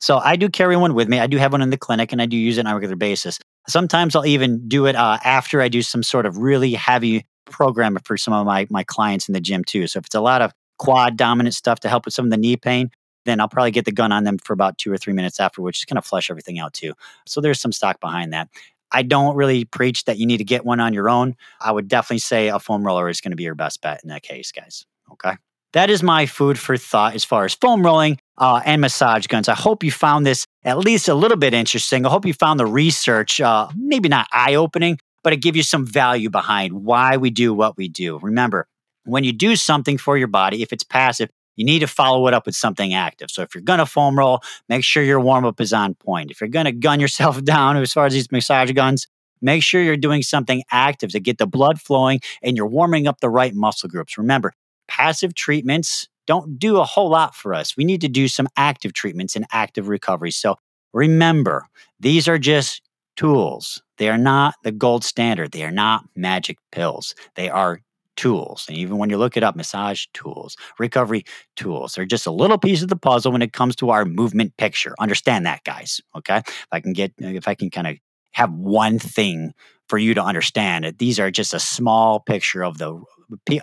So 0.00 0.18
I 0.18 0.36
do 0.36 0.48
carry 0.48 0.76
one 0.76 0.94
with 0.94 1.08
me. 1.08 1.18
I 1.18 1.26
do 1.26 1.38
have 1.38 1.52
one 1.52 1.62
in 1.62 1.70
the 1.70 1.78
clinic 1.78 2.12
and 2.12 2.20
I 2.20 2.26
do 2.26 2.36
use 2.36 2.58
it 2.58 2.66
on 2.66 2.72
a 2.72 2.74
regular 2.74 2.96
basis. 2.96 3.38
Sometimes 3.68 4.14
I'll 4.14 4.26
even 4.26 4.68
do 4.68 4.86
it 4.86 4.94
uh, 4.94 5.18
after 5.24 5.60
I 5.60 5.68
do 5.68 5.82
some 5.82 6.02
sort 6.02 6.26
of 6.26 6.38
really 6.38 6.74
heavy 6.74 7.24
program 7.46 7.96
for 8.04 8.16
some 8.16 8.34
of 8.34 8.44
my, 8.44 8.66
my 8.68 8.84
clients 8.84 9.28
in 9.28 9.32
the 9.32 9.40
gym 9.40 9.64
too. 9.64 9.86
So 9.86 9.98
if 9.98 10.06
it's 10.06 10.14
a 10.14 10.20
lot 10.20 10.42
of 10.42 10.52
quad 10.78 11.16
dominant 11.16 11.54
stuff 11.54 11.80
to 11.80 11.88
help 11.88 12.04
with 12.04 12.14
some 12.14 12.26
of 12.26 12.30
the 12.30 12.36
knee 12.36 12.56
pain, 12.56 12.90
then 13.26 13.40
I'll 13.40 13.48
probably 13.48 13.70
get 13.70 13.84
the 13.84 13.92
gun 13.92 14.12
on 14.12 14.24
them 14.24 14.38
for 14.38 14.52
about 14.52 14.78
two 14.78 14.92
or 14.92 14.96
three 14.96 15.12
minutes 15.12 15.38
after, 15.40 15.60
which 15.60 15.78
is 15.78 15.84
kind 15.84 15.98
of 15.98 16.06
flush 16.06 16.30
everything 16.30 16.58
out 16.58 16.72
too. 16.72 16.94
So 17.26 17.40
there's 17.40 17.60
some 17.60 17.72
stock 17.72 18.00
behind 18.00 18.32
that. 18.32 18.48
I 18.92 19.02
don't 19.02 19.36
really 19.36 19.64
preach 19.64 20.04
that 20.04 20.18
you 20.18 20.26
need 20.26 20.38
to 20.38 20.44
get 20.44 20.64
one 20.64 20.80
on 20.80 20.94
your 20.94 21.10
own. 21.10 21.36
I 21.60 21.72
would 21.72 21.88
definitely 21.88 22.20
say 22.20 22.48
a 22.48 22.58
foam 22.58 22.86
roller 22.86 23.08
is 23.08 23.20
going 23.20 23.32
to 23.32 23.36
be 23.36 23.42
your 23.42 23.54
best 23.54 23.82
bet 23.82 24.00
in 24.02 24.08
that 24.08 24.22
case, 24.22 24.52
guys. 24.52 24.86
Okay. 25.12 25.32
That 25.72 25.90
is 25.90 26.02
my 26.02 26.26
food 26.26 26.58
for 26.58 26.76
thought 26.76 27.14
as 27.14 27.24
far 27.24 27.44
as 27.44 27.54
foam 27.54 27.84
rolling 27.84 28.18
uh, 28.38 28.62
and 28.64 28.80
massage 28.80 29.26
guns. 29.26 29.48
I 29.48 29.54
hope 29.54 29.82
you 29.82 29.90
found 29.90 30.24
this 30.24 30.46
at 30.64 30.78
least 30.78 31.08
a 31.08 31.14
little 31.14 31.36
bit 31.36 31.52
interesting. 31.52 32.06
I 32.06 32.08
hope 32.08 32.24
you 32.24 32.32
found 32.32 32.58
the 32.58 32.66
research 32.66 33.40
uh, 33.40 33.68
maybe 33.76 34.08
not 34.08 34.28
eye 34.32 34.54
opening, 34.54 34.98
but 35.22 35.32
it 35.32 35.38
give 35.38 35.56
you 35.56 35.62
some 35.62 35.84
value 35.84 36.30
behind 36.30 36.72
why 36.72 37.16
we 37.16 37.30
do 37.30 37.52
what 37.52 37.76
we 37.76 37.88
do. 37.88 38.18
Remember, 38.20 38.66
when 39.04 39.24
you 39.24 39.32
do 39.32 39.56
something 39.56 39.98
for 39.98 40.16
your 40.16 40.28
body, 40.28 40.62
if 40.62 40.72
it's 40.72 40.84
passive, 40.84 41.28
you 41.56 41.64
need 41.64 41.80
to 41.80 41.86
follow 41.86 42.26
it 42.28 42.34
up 42.34 42.46
with 42.46 42.54
something 42.54 42.94
active. 42.94 43.30
So 43.30 43.42
if 43.42 43.54
you're 43.54 43.62
going 43.62 43.78
to 43.78 43.86
foam 43.86 44.18
roll, 44.18 44.40
make 44.68 44.84
sure 44.84 45.02
your 45.02 45.20
warm 45.20 45.44
up 45.44 45.60
is 45.60 45.72
on 45.72 45.94
point. 45.94 46.30
If 46.30 46.40
you're 46.40 46.48
going 46.48 46.66
to 46.66 46.72
gun 46.72 47.00
yourself 47.00 47.42
down 47.44 47.76
as 47.76 47.92
far 47.92 48.06
as 48.06 48.12
these 48.12 48.30
massage 48.30 48.70
guns, 48.72 49.06
make 49.42 49.62
sure 49.62 49.82
you're 49.82 49.96
doing 49.96 50.22
something 50.22 50.62
active 50.70 51.10
to 51.10 51.20
get 51.20 51.38
the 51.38 51.46
blood 51.46 51.80
flowing 51.80 52.20
and 52.42 52.56
you're 52.56 52.66
warming 52.66 53.06
up 53.06 53.20
the 53.20 53.30
right 53.30 53.54
muscle 53.54 53.88
groups. 53.88 54.16
Remember, 54.16 54.52
passive 54.88 55.34
treatments 55.34 56.08
don't 56.26 56.58
do 56.58 56.78
a 56.78 56.84
whole 56.84 57.08
lot 57.08 57.34
for 57.34 57.54
us. 57.54 57.76
We 57.76 57.84
need 57.84 58.00
to 58.00 58.08
do 58.08 58.28
some 58.28 58.48
active 58.56 58.92
treatments 58.92 59.36
and 59.36 59.46
active 59.52 59.88
recovery. 59.88 60.32
So 60.32 60.56
remember, 60.92 61.66
these 62.00 62.26
are 62.28 62.38
just 62.38 62.82
tools. 63.16 63.82
They 63.98 64.08
are 64.08 64.18
not 64.18 64.54
the 64.62 64.72
gold 64.72 65.04
standard. 65.04 65.52
They 65.52 65.64
are 65.64 65.70
not 65.70 66.04
magic 66.14 66.58
pills. 66.70 67.14
They 67.34 67.48
are 67.48 67.80
tools. 68.16 68.64
And 68.68 68.76
even 68.76 68.98
when 68.98 69.10
you 69.10 69.18
look 69.18 69.36
it 69.36 69.42
up, 69.42 69.56
massage 69.56 70.06
tools, 70.12 70.56
recovery 70.78 71.24
tools, 71.54 71.94
they're 71.94 72.04
just 72.04 72.26
a 72.26 72.30
little 72.30 72.58
piece 72.58 72.82
of 72.82 72.88
the 72.88 72.96
puzzle 72.96 73.32
when 73.32 73.42
it 73.42 73.52
comes 73.52 73.76
to 73.76 73.90
our 73.90 74.04
movement 74.04 74.56
picture. 74.56 74.94
Understand 74.98 75.46
that, 75.46 75.64
guys. 75.64 76.00
Okay. 76.16 76.38
If 76.38 76.66
I 76.72 76.80
can 76.80 76.92
get, 76.92 77.12
if 77.18 77.48
I 77.48 77.54
can 77.54 77.70
kind 77.70 77.86
of 77.86 77.96
have 78.32 78.52
one 78.52 78.98
thing 78.98 79.52
for 79.88 79.98
you 79.98 80.14
to 80.14 80.22
understand 80.22 80.84
it, 80.84 80.98
these 80.98 81.20
are 81.20 81.30
just 81.30 81.54
a 81.54 81.60
small 81.60 82.20
picture 82.20 82.64
of 82.64 82.78
the, 82.78 83.00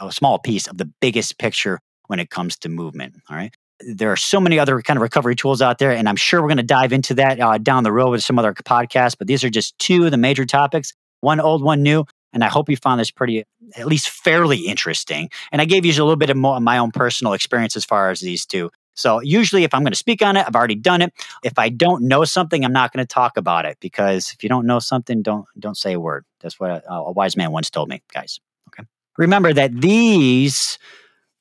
a 0.01 0.11
small 0.11 0.39
piece 0.39 0.67
of 0.67 0.77
the 0.77 0.89
biggest 1.01 1.37
picture 1.37 1.79
when 2.07 2.19
it 2.19 2.29
comes 2.29 2.57
to 2.57 2.69
movement. 2.69 3.15
All 3.29 3.35
right. 3.35 3.53
There 3.79 4.11
are 4.11 4.17
so 4.17 4.39
many 4.39 4.59
other 4.59 4.81
kind 4.81 4.97
of 4.97 5.01
recovery 5.01 5.35
tools 5.35 5.61
out 5.61 5.77
there, 5.77 5.91
and 5.91 6.07
I'm 6.07 6.15
sure 6.15 6.41
we're 6.41 6.47
going 6.47 6.57
to 6.57 6.63
dive 6.63 6.93
into 6.93 7.15
that 7.15 7.39
uh, 7.39 7.57
down 7.57 7.83
the 7.83 7.91
road 7.91 8.11
with 8.11 8.23
some 8.23 8.39
other 8.39 8.53
podcasts. 8.53 9.17
But 9.17 9.27
these 9.27 9.43
are 9.43 9.49
just 9.49 9.77
two 9.79 10.05
of 10.05 10.11
the 10.11 10.17
major 10.17 10.45
topics 10.45 10.93
one 11.21 11.39
old, 11.39 11.63
one 11.63 11.81
new. 11.81 12.05
And 12.33 12.43
I 12.43 12.49
hope 12.49 12.69
you 12.69 12.75
found 12.75 12.99
this 12.99 13.11
pretty, 13.11 13.45
at 13.77 13.85
least 13.85 14.09
fairly 14.09 14.59
interesting. 14.59 15.29
And 15.51 15.61
I 15.61 15.65
gave 15.65 15.85
you 15.85 15.91
a 15.91 16.03
little 16.03 16.15
bit 16.15 16.29
of 16.29 16.37
more, 16.37 16.59
my 16.59 16.77
own 16.79 16.91
personal 16.91 17.33
experience 17.33 17.75
as 17.75 17.85
far 17.85 18.09
as 18.09 18.19
these 18.19 18.45
two. 18.45 18.71
So 18.95 19.21
usually, 19.21 19.63
if 19.63 19.73
I'm 19.73 19.81
going 19.81 19.93
to 19.93 19.97
speak 19.97 20.21
on 20.21 20.37
it, 20.37 20.45
I've 20.47 20.55
already 20.55 20.75
done 20.75 21.01
it. 21.01 21.13
If 21.43 21.57
I 21.57 21.69
don't 21.69 22.03
know 22.03 22.25
something, 22.25 22.63
I'm 22.63 22.73
not 22.73 22.93
going 22.93 23.05
to 23.05 23.11
talk 23.11 23.37
about 23.37 23.65
it 23.65 23.77
because 23.79 24.31
if 24.33 24.43
you 24.43 24.49
don't 24.49 24.65
know 24.65 24.79
something, 24.79 25.21
don't 25.21 25.45
don't 25.57 25.77
say 25.77 25.93
a 25.93 25.99
word. 25.99 26.25
That's 26.41 26.59
what 26.59 26.69
a, 26.69 26.91
a 26.91 27.11
wise 27.11 27.35
man 27.35 27.51
once 27.51 27.69
told 27.69 27.89
me, 27.89 28.03
guys. 28.13 28.39
Okay. 28.67 28.87
Remember 29.17 29.51
that 29.53 29.81
these 29.81 30.77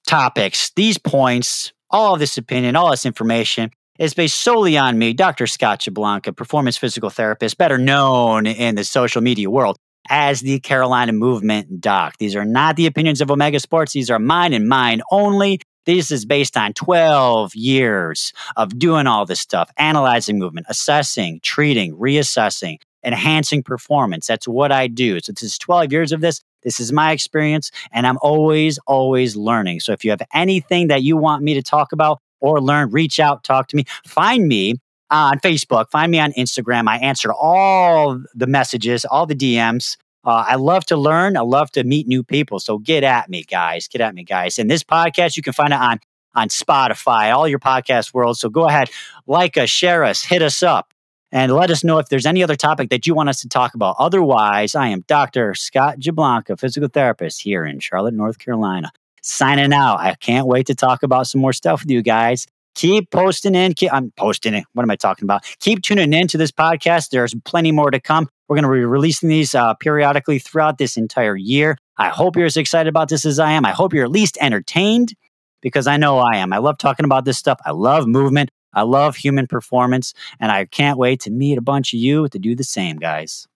topics, 0.06 0.70
these 0.76 0.98
points, 0.98 1.72
all 1.90 2.14
of 2.14 2.20
this 2.20 2.38
opinion, 2.38 2.74
all 2.74 2.90
this 2.90 3.04
information 3.04 3.70
is 3.98 4.14
based 4.14 4.40
solely 4.40 4.78
on 4.78 4.98
me, 4.98 5.12
Dr. 5.12 5.46
Scott 5.46 5.80
Jablanca, 5.80 6.34
performance 6.34 6.78
physical 6.78 7.10
therapist, 7.10 7.58
better 7.58 7.76
known 7.76 8.46
in 8.46 8.74
the 8.74 8.84
social 8.84 9.20
media 9.20 9.50
world 9.50 9.76
as 10.08 10.40
the 10.40 10.60
Carolina 10.60 11.12
Movement 11.12 11.80
Doc. 11.80 12.16
These 12.18 12.36
are 12.36 12.44
not 12.44 12.76
the 12.76 12.86
opinions 12.86 13.20
of 13.20 13.30
Omega 13.30 13.60
Sports. 13.60 13.92
These 13.92 14.10
are 14.10 14.18
mine 14.18 14.52
and 14.52 14.68
mine 14.68 15.02
only. 15.10 15.60
This 15.84 16.12
is 16.12 16.24
based 16.24 16.56
on 16.56 16.74
12 16.74 17.54
years 17.54 18.32
of 18.56 18.78
doing 18.78 19.06
all 19.06 19.26
this 19.26 19.40
stuff, 19.40 19.70
analyzing 19.76 20.38
movement, 20.38 20.66
assessing, 20.68 21.40
treating, 21.42 21.96
reassessing, 21.96 22.78
enhancing 23.04 23.62
performance. 23.64 24.26
That's 24.28 24.46
what 24.46 24.70
I 24.70 24.86
do. 24.86 25.18
So 25.20 25.32
this 25.32 25.42
is 25.42 25.58
12 25.58 25.92
years 25.92 26.12
of 26.12 26.20
this. 26.20 26.40
This 26.62 26.78
is 26.78 26.92
my 26.92 27.10
experience, 27.10 27.72
and 27.90 28.06
I'm 28.06 28.18
always, 28.22 28.78
always 28.86 29.34
learning. 29.34 29.80
So 29.80 29.92
if 29.92 30.04
you 30.04 30.10
have 30.10 30.22
anything 30.32 30.86
that 30.88 31.02
you 31.02 31.16
want 31.16 31.42
me 31.42 31.54
to 31.54 31.62
talk 31.62 31.90
about 31.90 32.20
or 32.40 32.60
learn, 32.60 32.90
reach 32.90 33.18
out, 33.18 33.42
talk 33.42 33.66
to 33.68 33.76
me. 33.76 33.84
Find 34.06 34.46
me 34.46 34.76
on 35.12 35.38
Facebook. 35.40 35.90
Find 35.92 36.10
me 36.10 36.18
on 36.20 36.32
Instagram. 36.32 36.88
I 36.88 36.98
answer 36.98 37.32
all 37.32 38.20
the 38.34 38.46
messages, 38.48 39.04
all 39.04 39.26
the 39.26 39.36
DMs. 39.36 39.96
Uh, 40.24 40.44
I 40.48 40.56
love 40.56 40.84
to 40.86 40.96
learn. 40.96 41.36
I 41.36 41.40
love 41.42 41.70
to 41.72 41.84
meet 41.84 42.08
new 42.08 42.24
people. 42.24 42.60
So 42.60 42.78
get 42.78 43.04
at 43.04 43.28
me, 43.30 43.44
guys. 43.44 43.88
Get 43.88 44.00
at 44.00 44.14
me, 44.14 44.24
guys. 44.24 44.58
And 44.58 44.70
this 44.70 44.82
podcast, 44.84 45.36
you 45.36 45.42
can 45.42 45.52
find 45.52 45.72
it 45.72 45.80
on 45.80 46.00
on 46.34 46.48
Spotify, 46.48 47.34
all 47.34 47.46
your 47.46 47.58
podcast 47.58 48.14
world. 48.14 48.38
So 48.38 48.48
go 48.48 48.66
ahead, 48.66 48.88
like 49.26 49.58
us, 49.58 49.68
share 49.68 50.02
us, 50.04 50.22
hit 50.24 50.40
us 50.42 50.62
up. 50.62 50.88
and 51.30 51.52
let 51.52 51.70
us 51.70 51.84
know 51.84 51.98
if 51.98 52.08
there's 52.08 52.26
any 52.26 52.42
other 52.42 52.56
topic 52.56 52.90
that 52.90 53.06
you 53.06 53.14
want 53.14 53.28
us 53.28 53.40
to 53.42 53.48
talk 53.48 53.74
about. 53.74 53.96
Otherwise, 53.98 54.74
I 54.74 54.88
am 54.88 55.02
Dr. 55.08 55.54
Scott 55.54 55.98
Jablanca, 55.98 56.58
physical 56.58 56.88
therapist 56.88 57.42
here 57.42 57.64
in 57.66 57.80
Charlotte, 57.80 58.14
North 58.14 58.38
Carolina. 58.38 58.92
Signing 59.22 59.72
out. 59.74 59.98
I 60.00 60.14
can't 60.14 60.46
wait 60.46 60.66
to 60.68 60.74
talk 60.74 61.02
about 61.02 61.26
some 61.26 61.40
more 61.42 61.52
stuff 61.52 61.82
with 61.82 61.90
you 61.90 62.02
guys. 62.02 62.46
Keep 62.74 63.10
posting 63.10 63.54
in. 63.54 63.74
Keep, 63.74 63.92
I'm 63.92 64.12
posting 64.16 64.54
it. 64.54 64.64
What 64.72 64.82
am 64.82 64.90
I 64.90 64.96
talking 64.96 65.24
about? 65.24 65.44
Keep 65.60 65.82
tuning 65.82 66.12
in 66.12 66.28
to 66.28 66.38
this 66.38 66.50
podcast. 66.50 67.10
There's 67.10 67.34
plenty 67.44 67.72
more 67.72 67.90
to 67.90 68.00
come. 68.00 68.28
We're 68.48 68.56
going 68.56 68.64
to 68.64 68.70
be 68.70 68.84
releasing 68.84 69.28
these 69.28 69.54
uh, 69.54 69.74
periodically 69.74 70.38
throughout 70.38 70.78
this 70.78 70.96
entire 70.96 71.36
year. 71.36 71.76
I 71.98 72.08
hope 72.08 72.36
you're 72.36 72.46
as 72.46 72.56
excited 72.56 72.88
about 72.88 73.08
this 73.08 73.24
as 73.24 73.38
I 73.38 73.52
am. 73.52 73.64
I 73.64 73.72
hope 73.72 73.92
you're 73.92 74.04
at 74.04 74.10
least 74.10 74.38
entertained 74.40 75.14
because 75.60 75.86
I 75.86 75.96
know 75.96 76.18
I 76.18 76.36
am. 76.36 76.52
I 76.52 76.58
love 76.58 76.78
talking 76.78 77.04
about 77.04 77.24
this 77.24 77.38
stuff. 77.38 77.60
I 77.64 77.70
love 77.70 78.06
movement. 78.06 78.50
I 78.74 78.82
love 78.82 79.16
human 79.16 79.46
performance. 79.46 80.14
And 80.40 80.50
I 80.50 80.64
can't 80.64 80.98
wait 80.98 81.20
to 81.20 81.30
meet 81.30 81.58
a 81.58 81.62
bunch 81.62 81.92
of 81.92 82.00
you 82.00 82.28
to 82.28 82.38
do 82.38 82.54
the 82.54 82.64
same, 82.64 82.96
guys. 82.96 83.46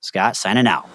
Scott 0.00 0.36
signing 0.36 0.66
out. 0.66 0.88